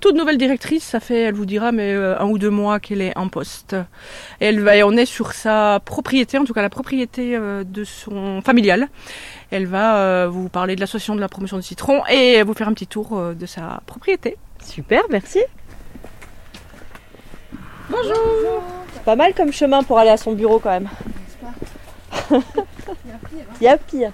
[0.05, 3.01] Toute nouvelle directrice, ça fait, elle vous dira, mais euh, un ou deux mois qu'elle
[3.01, 3.75] est en poste.
[4.39, 7.63] Et elle va, et on est sur sa propriété, en tout cas la propriété euh,
[7.63, 8.87] de son familial.
[9.49, 12.67] Elle va euh, vous parler de l'association de la promotion du citron et vous faire
[12.67, 14.37] un petit tour euh, de sa propriété.
[14.63, 15.39] Super, merci.
[17.89, 18.61] Bonjour.
[18.93, 20.89] C'est pas mal comme chemin pour aller à son bureau quand même.
[23.59, 24.11] Il y a pire.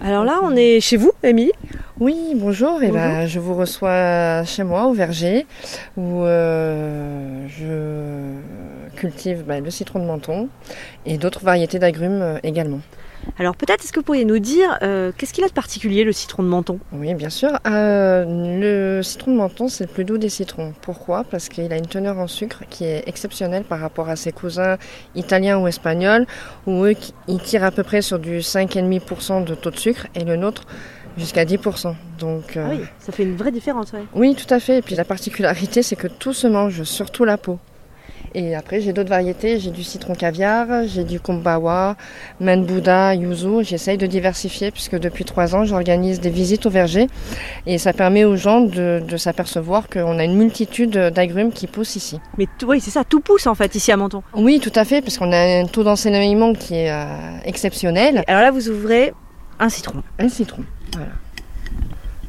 [0.00, 1.52] Alors là, on est chez vous, Émilie
[2.00, 2.82] Oui, bonjour.
[2.82, 5.46] Et ben, je vous reçois chez moi au verger
[5.98, 10.48] où euh, je cultive bah, le citron de menton
[11.04, 12.80] et d'autres variétés d'agrumes euh, également.
[13.38, 16.12] Alors peut-être est-ce que vous pourriez nous dire euh, qu'est-ce qu'il a de particulier le
[16.12, 16.78] citron de menton?
[16.92, 17.50] Oui, bien sûr.
[17.66, 20.72] Euh, le citron de menton, c'est le plus doux des citrons.
[20.80, 21.24] Pourquoi?
[21.24, 24.78] Parce qu'il a une teneur en sucre qui est exceptionnelle par rapport à ses cousins
[25.14, 26.26] italiens ou espagnols,
[26.66, 26.94] où eux,
[27.28, 30.66] ils tirent à peu près sur du 5,5% de taux de sucre et le nôtre
[31.18, 31.94] jusqu'à 10%.
[32.18, 34.04] Donc, euh, Ah oui, ça fait une vraie différence, ouais.
[34.14, 34.78] Oui, tout à fait.
[34.78, 37.58] Et puis la particularité, c'est que tout se mange, surtout la peau.
[38.32, 39.58] Et après, j'ai d'autres variétés.
[39.58, 41.96] J'ai du citron caviar, j'ai du kombawa,
[42.38, 43.64] manbuda, yuzu.
[43.64, 47.08] J'essaye de diversifier puisque depuis trois ans, j'organise des visites au verger.
[47.66, 51.96] Et ça permet aux gens de, de s'apercevoir qu'on a une multitude d'agrumes qui poussent
[51.96, 52.20] ici.
[52.38, 54.22] Mais oui, c'est ça, tout pousse en fait ici à Menton.
[54.34, 57.04] Oui, tout à fait, parce qu'on a un taux d'ensoleillement qui est euh,
[57.44, 58.22] exceptionnel.
[58.28, 59.12] Alors là, vous ouvrez
[59.58, 60.04] un citron.
[60.20, 61.12] Un citron, voilà.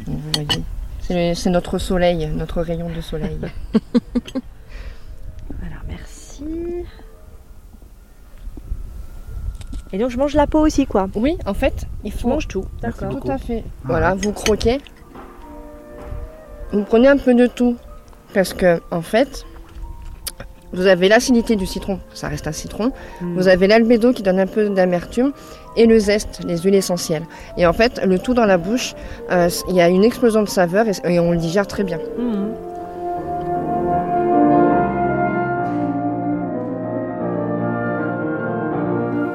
[0.07, 0.31] Donc, Vous
[1.13, 3.37] voyez, c'est notre soleil, notre rayon de soleil.
[5.61, 6.85] Alors merci.
[9.93, 11.09] Et donc je mange la peau aussi, quoi.
[11.15, 12.65] Oui, en fait, il Je faut mange tout.
[12.81, 13.19] D'accord.
[13.19, 13.63] Tout à fait.
[13.83, 14.79] Voilà, vous croquez.
[16.71, 17.75] Vous prenez un peu de tout.
[18.33, 19.45] Parce que, en fait,
[20.73, 22.91] vous avez l'acidité du citron, ça reste un citron.
[23.21, 23.35] Hmm.
[23.35, 25.33] Vous avez l'albédo qui donne un peu d'amertume.
[25.77, 27.23] Et le zeste, les huiles essentielles.
[27.57, 28.93] Et en fait, le tout dans la bouche,
[29.31, 31.97] euh, il y a une explosion de saveur et, et on le digère très bien.
[32.17, 32.51] Mhm.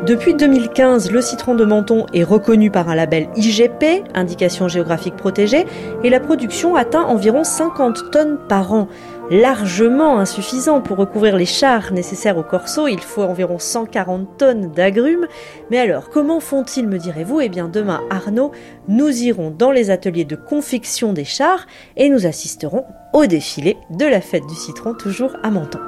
[0.06, 5.66] Depuis 2015, le citron de Menton est reconnu par un label IGP, indication géographique protégée,
[6.04, 8.86] et la production atteint environ 50 tonnes par an.
[9.30, 15.26] Largement insuffisant pour recouvrir les chars nécessaires au corso, il faut environ 140 tonnes d'agrumes.
[15.70, 17.40] Mais alors, comment font-ils, me direz-vous?
[17.40, 18.52] Eh bien, demain, Arnaud,
[18.86, 21.66] nous irons dans les ateliers de confection des chars
[21.96, 25.80] et nous assisterons au défilé de la fête du citron, toujours à Menton.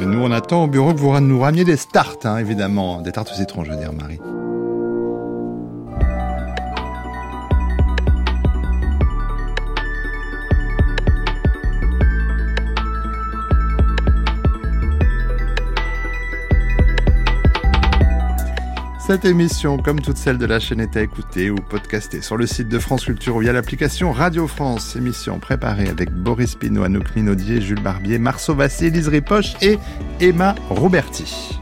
[0.00, 3.00] Et nous, on attend au bureau que vous nous ramiez des starts, hein, évidemment.
[3.00, 4.18] Des tartes au citron, je veux dire, Marie.
[19.10, 22.46] Cette émission, comme toutes celles de la chaîne, est à écouter ou podcaster sur le
[22.46, 24.94] site de France Culture ou via l'application Radio France.
[24.94, 29.80] Émission préparée avec Boris Pinot, Anouk Minaudier, Jules Barbier, Marceau Vassé, Lise Ripoche et
[30.20, 31.59] Emma Roberti.